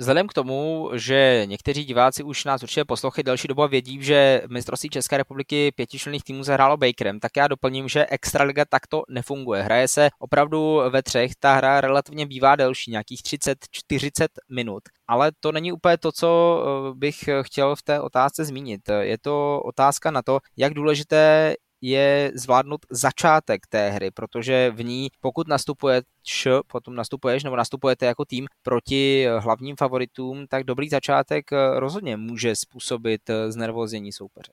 Vzhledem 0.00 0.26
k 0.26 0.32
tomu, 0.32 0.90
že 0.94 1.42
někteří 1.44 1.84
diváci 1.84 2.22
už 2.22 2.44
nás 2.44 2.62
určitě 2.62 2.84
poslouchají 2.84 3.24
delší 3.24 3.48
dobu 3.48 3.62
a 3.62 3.66
vědí, 3.66 4.02
že 4.02 4.42
mistrovství 4.48 4.90
České 4.90 5.16
republiky 5.16 5.72
pětičlenných 5.72 6.24
týmů 6.24 6.42
zahrálo 6.42 6.76
Bakerem, 6.76 7.20
tak 7.20 7.32
já 7.36 7.48
doplním, 7.48 7.88
že 7.88 8.06
Extraliga 8.06 8.64
takto 8.64 9.02
nefunguje. 9.08 9.62
Hraje 9.62 9.88
se 9.88 10.08
opravdu 10.18 10.80
ve 10.90 11.02
třech, 11.02 11.32
ta 11.40 11.54
hra 11.54 11.80
relativně 11.80 12.26
bývá 12.26 12.56
delší, 12.56 12.90
nějakých 12.90 13.20
30-40 13.22 14.28
minut. 14.50 14.82
Ale 15.08 15.32
to 15.40 15.52
není 15.52 15.72
úplně 15.72 15.98
to, 15.98 16.12
co 16.12 16.62
eh, 16.62 16.94
bych 16.94 17.28
chtěl 17.42 17.76
v 17.76 17.82
té 17.82 18.00
otázce 18.00 18.44
zmínit. 18.44 18.80
Je 19.00 19.18
to 19.18 19.60
otázka 19.64 20.10
na 20.10 20.22
to, 20.22 20.38
jak 20.56 20.74
důležité 20.74 21.54
je 21.80 22.32
zvládnout 22.34 22.86
začátek 22.90 23.66
té 23.68 23.90
hry, 23.90 24.10
protože 24.10 24.70
v 24.70 24.84
ní, 24.84 25.08
pokud 25.20 25.48
nastupuje 25.48 26.02
š, 26.22 26.60
potom 26.66 26.94
nastupuješ 26.94 27.44
nebo 27.44 27.56
nastupujete 27.56 28.06
jako 28.06 28.24
tým 28.24 28.46
proti 28.62 29.26
hlavním 29.38 29.76
favoritům, 29.76 30.46
tak 30.48 30.64
dobrý 30.64 30.88
začátek 30.88 31.52
eh, 31.52 31.80
rozhodně 31.80 32.16
může 32.16 32.56
způsobit 32.56 33.30
eh, 33.30 33.52
znervoznění 33.52 34.12
soupeře. 34.12 34.52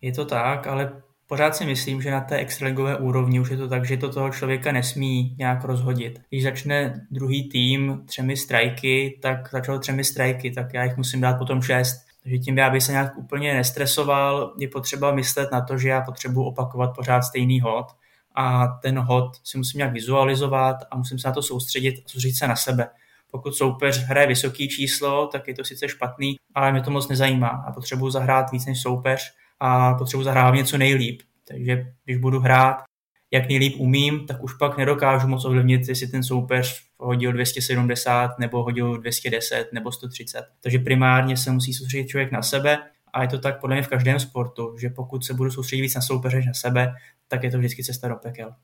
Je 0.00 0.12
to 0.12 0.24
tak, 0.24 0.66
ale 0.66 1.02
pořád 1.26 1.56
si 1.56 1.64
myslím, 1.64 2.02
že 2.02 2.10
na 2.10 2.20
té 2.20 2.36
extraligové 2.36 2.96
úrovni 2.96 3.40
už 3.40 3.50
je 3.50 3.56
to 3.56 3.68
tak, 3.68 3.84
že 3.84 3.96
to 3.96 4.08
toho 4.08 4.30
člověka 4.30 4.72
nesmí 4.72 5.36
nějak 5.38 5.64
rozhodit. 5.64 6.20
Když 6.28 6.42
začne 6.42 7.06
druhý 7.10 7.48
tým 7.48 8.02
třemi 8.06 8.36
strajky, 8.36 9.18
tak 9.22 9.50
začal 9.50 9.78
třemi 9.78 10.04
strajky, 10.04 10.50
tak 10.50 10.74
já 10.74 10.84
jich 10.84 10.96
musím 10.96 11.20
dát 11.20 11.38
potom 11.38 11.62
šest 11.62 12.07
takže 12.22 12.38
tím, 12.38 12.60
aby 12.60 12.80
se 12.80 12.92
nějak 12.92 13.18
úplně 13.18 13.54
nestresoval, 13.54 14.54
je 14.58 14.68
potřeba 14.68 15.14
myslet 15.14 15.52
na 15.52 15.60
to, 15.60 15.78
že 15.78 15.88
já 15.88 16.00
potřebuji 16.00 16.42
opakovat 16.42 16.96
pořád 16.96 17.22
stejný 17.22 17.60
hod 17.60 17.86
a 18.34 18.66
ten 18.66 18.98
hod 18.98 19.36
si 19.44 19.58
musím 19.58 19.78
nějak 19.78 19.92
vizualizovat 19.92 20.76
a 20.90 20.96
musím 20.96 21.18
se 21.18 21.28
na 21.28 21.34
to 21.34 21.42
soustředit 21.42 21.94
a 22.06 22.08
soustředit 22.08 22.34
se 22.34 22.48
na 22.48 22.56
sebe. 22.56 22.88
Pokud 23.30 23.54
soupeř 23.54 23.98
hraje 24.04 24.26
vysoký 24.26 24.68
číslo, 24.68 25.26
tak 25.26 25.48
je 25.48 25.54
to 25.54 25.64
sice 25.64 25.88
špatný, 25.88 26.36
ale 26.54 26.72
mě 26.72 26.80
to 26.80 26.90
moc 26.90 27.08
nezajímá 27.08 27.48
a 27.48 27.72
potřebuji 27.72 28.10
zahrát 28.10 28.52
víc 28.52 28.66
než 28.66 28.82
soupeř 28.82 29.34
a 29.60 29.94
potřebuji 29.94 30.22
zahrát 30.22 30.54
něco 30.54 30.78
nejlíp. 30.78 31.22
Takže 31.48 31.92
když 32.04 32.16
budu 32.16 32.40
hrát 32.40 32.82
jak 33.30 33.48
nejlíp 33.48 33.74
umím, 33.78 34.26
tak 34.26 34.42
už 34.42 34.54
pak 34.54 34.78
nedokážu 34.78 35.28
moc 35.28 35.44
ovlivnit, 35.44 35.88
jestli 35.88 36.06
ten 36.06 36.22
soupeř 36.22 36.87
hodil 36.98 37.32
270 37.32 38.38
nebo 38.38 38.62
hodil 38.62 38.98
210 38.98 39.72
nebo 39.72 39.92
130. 39.92 40.44
Takže 40.60 40.78
primárně 40.78 41.36
se 41.36 41.50
musí 41.50 41.74
soustředit 41.74 42.08
člověk 42.08 42.32
na 42.32 42.42
sebe 42.42 42.78
a 43.12 43.22
je 43.22 43.28
to 43.28 43.38
tak 43.38 43.60
podle 43.60 43.76
mě 43.76 43.82
v 43.82 43.88
každém 43.88 44.20
sportu, 44.20 44.78
že 44.78 44.90
pokud 44.90 45.24
se 45.24 45.34
budu 45.34 45.50
soustředit 45.50 45.82
víc 45.82 45.94
na 45.94 46.00
soupeře 46.00 46.36
než 46.36 46.46
na 46.46 46.54
sebe, 46.54 46.94
tak 47.28 47.42
je 47.42 47.50
to 47.50 47.58
vždycky 47.58 47.84
cesta 47.84 48.08
do 48.08 48.16
pekel. 48.16 48.54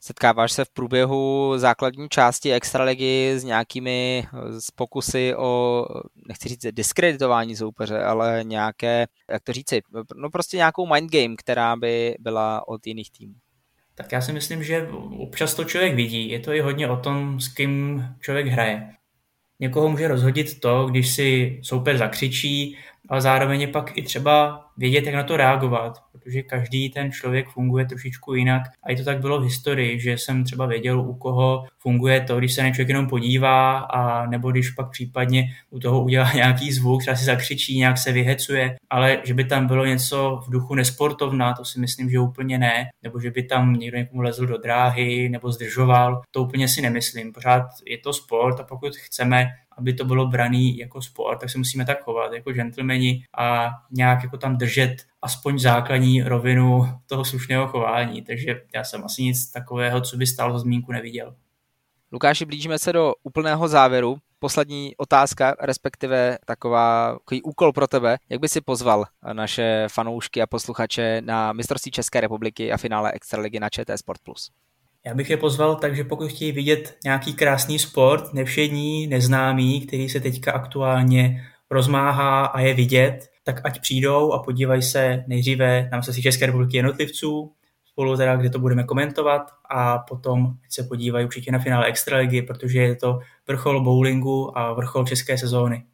Setkáváš 0.00 0.52
se 0.52 0.64
v 0.64 0.70
průběhu 0.70 1.52
základní 1.56 2.08
části 2.08 2.52
extraligy 2.52 3.38
s 3.38 3.44
nějakými 3.44 4.26
z 4.58 4.70
pokusy 4.70 5.34
o, 5.36 5.84
nechci 6.28 6.48
říct 6.48 6.66
diskreditování 6.70 7.56
soupeře, 7.56 8.02
ale 8.02 8.40
nějaké, 8.42 9.06
jak 9.30 9.42
to 9.42 9.52
říci, 9.52 9.80
no 10.16 10.30
prostě 10.30 10.56
nějakou 10.56 10.86
mind 10.86 11.12
game, 11.12 11.36
která 11.36 11.76
by 11.76 12.16
byla 12.18 12.68
od 12.68 12.86
jiných 12.86 13.10
týmů? 13.10 13.34
Tak 13.98 14.12
já 14.12 14.20
si 14.20 14.32
myslím, 14.32 14.64
že 14.64 14.88
občas 15.18 15.54
to 15.54 15.64
člověk 15.64 15.94
vidí. 15.94 16.30
Je 16.30 16.40
to 16.40 16.52
i 16.52 16.60
hodně 16.60 16.88
o 16.88 16.96
tom, 16.96 17.40
s 17.40 17.48
kým 17.48 18.04
člověk 18.20 18.46
hraje. 18.46 18.90
Někoho 19.60 19.88
může 19.88 20.08
rozhodit 20.08 20.60
to, 20.60 20.86
když 20.86 21.14
si 21.14 21.60
soupeř 21.62 21.98
zakřičí 21.98 22.76
ale 23.08 23.20
zároveň 23.20 23.60
je 23.60 23.66
pak 23.66 23.98
i 23.98 24.02
třeba 24.02 24.64
vědět, 24.76 25.06
jak 25.06 25.14
na 25.14 25.22
to 25.22 25.36
reagovat, 25.36 26.02
protože 26.12 26.42
každý 26.42 26.90
ten 26.90 27.12
člověk 27.12 27.48
funguje 27.48 27.84
trošičku 27.84 28.34
jinak. 28.34 28.62
A 28.82 28.90
i 28.92 28.96
to 28.96 29.04
tak 29.04 29.20
bylo 29.20 29.40
v 29.40 29.44
historii, 29.44 30.00
že 30.00 30.12
jsem 30.12 30.44
třeba 30.44 30.66
věděl, 30.66 31.00
u 31.00 31.14
koho 31.14 31.64
funguje 31.78 32.20
to, 32.20 32.38
když 32.38 32.54
se 32.54 32.62
na 32.62 32.70
člověk 32.70 32.88
jenom 32.88 33.06
podívá, 33.06 33.78
a 33.78 34.26
nebo 34.26 34.50
když 34.50 34.70
pak 34.70 34.90
případně 34.90 35.44
u 35.70 35.78
toho 35.78 36.02
udělá 36.04 36.32
nějaký 36.34 36.72
zvuk, 36.72 37.00
třeba 37.00 37.16
si 37.16 37.24
zakřičí, 37.24 37.78
nějak 37.78 37.98
se 37.98 38.12
vyhecuje, 38.12 38.76
ale 38.90 39.18
že 39.24 39.34
by 39.34 39.44
tam 39.44 39.66
bylo 39.66 39.84
něco 39.84 40.40
v 40.46 40.50
duchu 40.50 40.74
nesportovna, 40.74 41.54
to 41.54 41.64
si 41.64 41.80
myslím, 41.80 42.10
že 42.10 42.18
úplně 42.18 42.58
ne, 42.58 42.88
nebo 43.02 43.20
že 43.20 43.30
by 43.30 43.42
tam 43.42 43.72
někdo 43.72 43.98
někomu 43.98 44.22
lezl 44.22 44.46
do 44.46 44.58
dráhy 44.58 45.28
nebo 45.28 45.52
zdržoval, 45.52 46.22
to 46.30 46.42
úplně 46.42 46.68
si 46.68 46.82
nemyslím. 46.82 47.32
Pořád 47.32 47.62
je 47.86 47.98
to 47.98 48.12
sport 48.12 48.60
a 48.60 48.64
pokud 48.64 48.96
chceme 48.96 49.46
aby 49.78 49.94
to 49.94 50.04
bylo 50.04 50.26
braný 50.26 50.78
jako 50.78 51.02
sport, 51.02 51.38
tak 51.38 51.50
se 51.50 51.58
musíme 51.58 51.84
tak 51.84 52.02
chovat 52.02 52.32
jako 52.32 52.52
gentlemani 52.52 53.24
a 53.38 53.70
nějak 53.90 54.22
jako 54.22 54.36
tam 54.36 54.56
držet 54.56 54.96
aspoň 55.22 55.58
základní 55.58 56.22
rovinu 56.22 56.88
toho 57.06 57.24
slušného 57.24 57.66
chování. 57.66 58.22
Takže 58.22 58.60
já 58.74 58.84
jsem 58.84 59.04
asi 59.04 59.22
nic 59.22 59.50
takového, 59.50 60.00
co 60.00 60.16
by 60.16 60.26
stalo 60.26 60.52
za 60.52 60.58
zmínku, 60.58 60.92
neviděl. 60.92 61.34
Lukáši, 62.12 62.44
blížíme 62.44 62.78
se 62.78 62.92
do 62.92 63.12
úplného 63.22 63.68
závěru. 63.68 64.16
Poslední 64.38 64.96
otázka, 64.96 65.56
respektive 65.60 66.38
taková, 66.46 67.12
takový 67.12 67.42
úkol 67.42 67.72
pro 67.72 67.86
tebe. 67.86 68.16
Jak 68.28 68.40
by 68.40 68.48
si 68.48 68.60
pozval 68.60 69.04
naše 69.32 69.86
fanoušky 69.88 70.42
a 70.42 70.46
posluchače 70.46 71.22
na 71.24 71.52
mistrovství 71.52 71.92
České 71.92 72.20
republiky 72.20 72.72
a 72.72 72.76
finále 72.76 73.12
Extraligy 73.12 73.60
na 73.60 73.68
ČT 73.68 73.98
Sport+. 73.98 74.18
Plus? 74.22 74.50
Já 75.08 75.14
bych 75.14 75.30
je 75.30 75.36
pozval, 75.36 75.74
takže 75.74 76.04
pokud 76.04 76.30
chtějí 76.30 76.52
vidět 76.52 76.96
nějaký 77.04 77.34
krásný 77.34 77.78
sport, 77.78 78.32
nevšední, 78.32 79.06
neznámý, 79.06 79.86
který 79.86 80.08
se 80.08 80.20
teďka 80.20 80.52
aktuálně 80.52 81.44
rozmáhá 81.70 82.46
a 82.46 82.60
je 82.60 82.74
vidět, 82.74 83.30
tak 83.44 83.60
ať 83.64 83.80
přijdou 83.80 84.32
a 84.32 84.42
podívají 84.42 84.82
se 84.82 85.24
nejdříve 85.26 85.88
na 85.92 85.98
mistrovství 85.98 86.22
České 86.22 86.46
republiky 86.46 86.76
jednotlivců, 86.76 87.52
spolu 87.84 88.16
teda, 88.16 88.36
kde 88.36 88.50
to 88.50 88.58
budeme 88.58 88.84
komentovat 88.84 89.50
a 89.70 89.98
potom 89.98 90.54
se 90.70 90.82
podívají 90.82 91.24
určitě 91.24 91.52
na 91.52 91.58
finále 91.58 91.86
Extraligy, 91.86 92.42
protože 92.42 92.78
je 92.78 92.96
to 92.96 93.18
vrchol 93.46 93.84
bowlingu 93.84 94.58
a 94.58 94.72
vrchol 94.72 95.04
české 95.04 95.38
sezóny. 95.38 95.84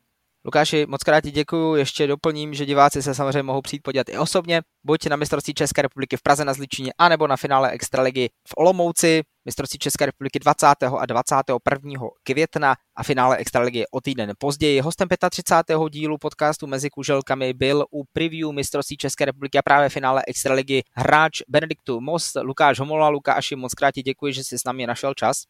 Lukáši, 0.46 0.86
moc 0.88 1.02
krát 1.02 1.20
ti 1.20 1.30
děkuju. 1.30 1.74
Ještě 1.74 2.06
doplním, 2.06 2.54
že 2.54 2.66
diváci 2.66 3.02
se 3.02 3.14
samozřejmě 3.14 3.42
mohou 3.42 3.62
přijít 3.62 3.82
podívat 3.82 4.08
i 4.08 4.18
osobně, 4.18 4.62
buď 4.84 5.06
na 5.06 5.16
mistrovství 5.16 5.54
České 5.54 5.82
republiky 5.82 6.16
v 6.16 6.22
Praze 6.22 6.44
na 6.44 6.52
Zličině, 6.52 6.92
anebo 6.98 7.26
na 7.26 7.36
finále 7.36 7.70
Extraligy 7.70 8.28
v 8.48 8.54
Olomouci, 8.56 9.22
mistrovství 9.44 9.78
České 9.78 10.06
republiky 10.06 10.38
20. 10.38 10.66
a 10.98 11.06
21. 11.06 12.00
května 12.22 12.74
a 12.96 13.02
finále 13.02 13.36
Extraligy 13.36 13.84
o 13.90 14.00
týden 14.00 14.32
později. 14.38 14.80
Hostem 14.80 15.08
35. 15.30 15.78
dílu 15.90 16.18
podcastu 16.18 16.66
Mezi 16.66 16.90
kuželkami 16.90 17.52
byl 17.52 17.84
u 17.90 18.04
preview 18.12 18.52
mistrovství 18.52 18.96
České 18.96 19.24
republiky 19.24 19.58
a 19.58 19.62
právě 19.62 19.88
finále 19.88 20.22
Extraligy 20.26 20.82
hráč 20.92 21.42
Benediktu 21.48 22.00
Most, 22.00 22.36
Lukáš 22.42 22.78
Homola. 22.78 23.08
Lukáši, 23.08 23.56
moc 23.56 23.74
krát 23.74 23.90
ti 23.90 24.02
děkuji, 24.02 24.32
že 24.32 24.44
jsi 24.44 24.58
s 24.58 24.64
námi 24.64 24.86
našel 24.86 25.14
čas. 25.14 25.42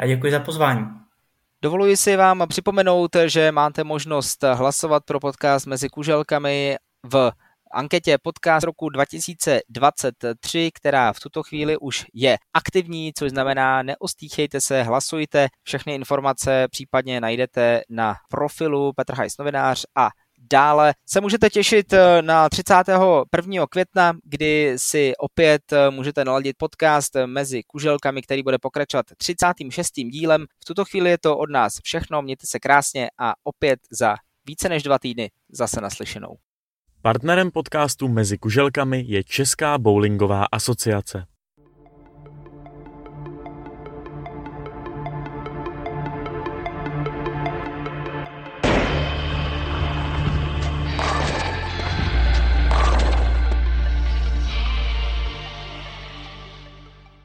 Já 0.00 0.06
děkuji 0.06 0.32
za 0.32 0.40
pozvání. 0.40 1.05
Dovoluji 1.66 1.96
si 1.96 2.16
vám 2.16 2.46
připomenout, 2.48 3.16
že 3.26 3.52
máte 3.52 3.84
možnost 3.84 4.44
hlasovat 4.54 5.04
pro 5.04 5.20
podcast 5.20 5.66
mezi 5.66 5.88
kuželkami 5.88 6.76
v 7.06 7.32
anketě 7.72 8.18
podcast 8.18 8.64
roku 8.64 8.88
2023, 8.88 10.70
která 10.74 11.12
v 11.12 11.20
tuto 11.20 11.42
chvíli 11.42 11.76
už 11.76 12.04
je 12.14 12.38
aktivní, 12.54 13.12
což 13.18 13.30
znamená 13.30 13.82
neostýchejte 13.82 14.60
se, 14.60 14.82
hlasujte. 14.82 15.48
Všechny 15.62 15.94
informace 15.94 16.68
případně 16.70 17.20
najdete 17.20 17.82
na 17.88 18.14
profilu 18.30 18.92
Petr 18.92 19.14
Hajs 19.14 19.38
novinář 19.38 19.84
a 19.96 20.08
Dále 20.50 20.94
se 21.08 21.20
můžete 21.20 21.50
těšit 21.50 21.92
eh, 21.92 22.22
na 22.22 22.48
31. 22.48 23.66
května, 23.70 24.12
kdy 24.24 24.74
si 24.76 25.12
opět 25.18 25.72
eh, 25.72 25.90
můžete 25.90 26.24
naladit 26.24 26.56
podcast 26.58 27.16
mezi 27.26 27.62
kuželkami, 27.62 28.22
který 28.22 28.42
bude 28.42 28.58
pokračovat 28.58 29.06
36. 29.16 29.92
dílem. 29.94 30.44
V 30.62 30.64
tuto 30.64 30.84
chvíli 30.84 31.10
je 31.10 31.18
to 31.18 31.38
od 31.38 31.50
nás 31.50 31.72
všechno, 31.82 32.22
mějte 32.22 32.46
se 32.46 32.58
krásně 32.58 33.08
a 33.18 33.34
opět 33.44 33.80
za 33.90 34.14
více 34.46 34.68
než 34.68 34.82
dva 34.82 34.98
týdny 34.98 35.30
zase 35.52 35.80
naslyšenou. 35.80 36.36
Partnerem 37.02 37.50
podcastu 37.50 38.08
Mezi 38.08 38.38
kuželkami 38.38 39.04
je 39.06 39.24
Česká 39.24 39.78
bowlingová 39.78 40.44
asociace. 40.52 41.26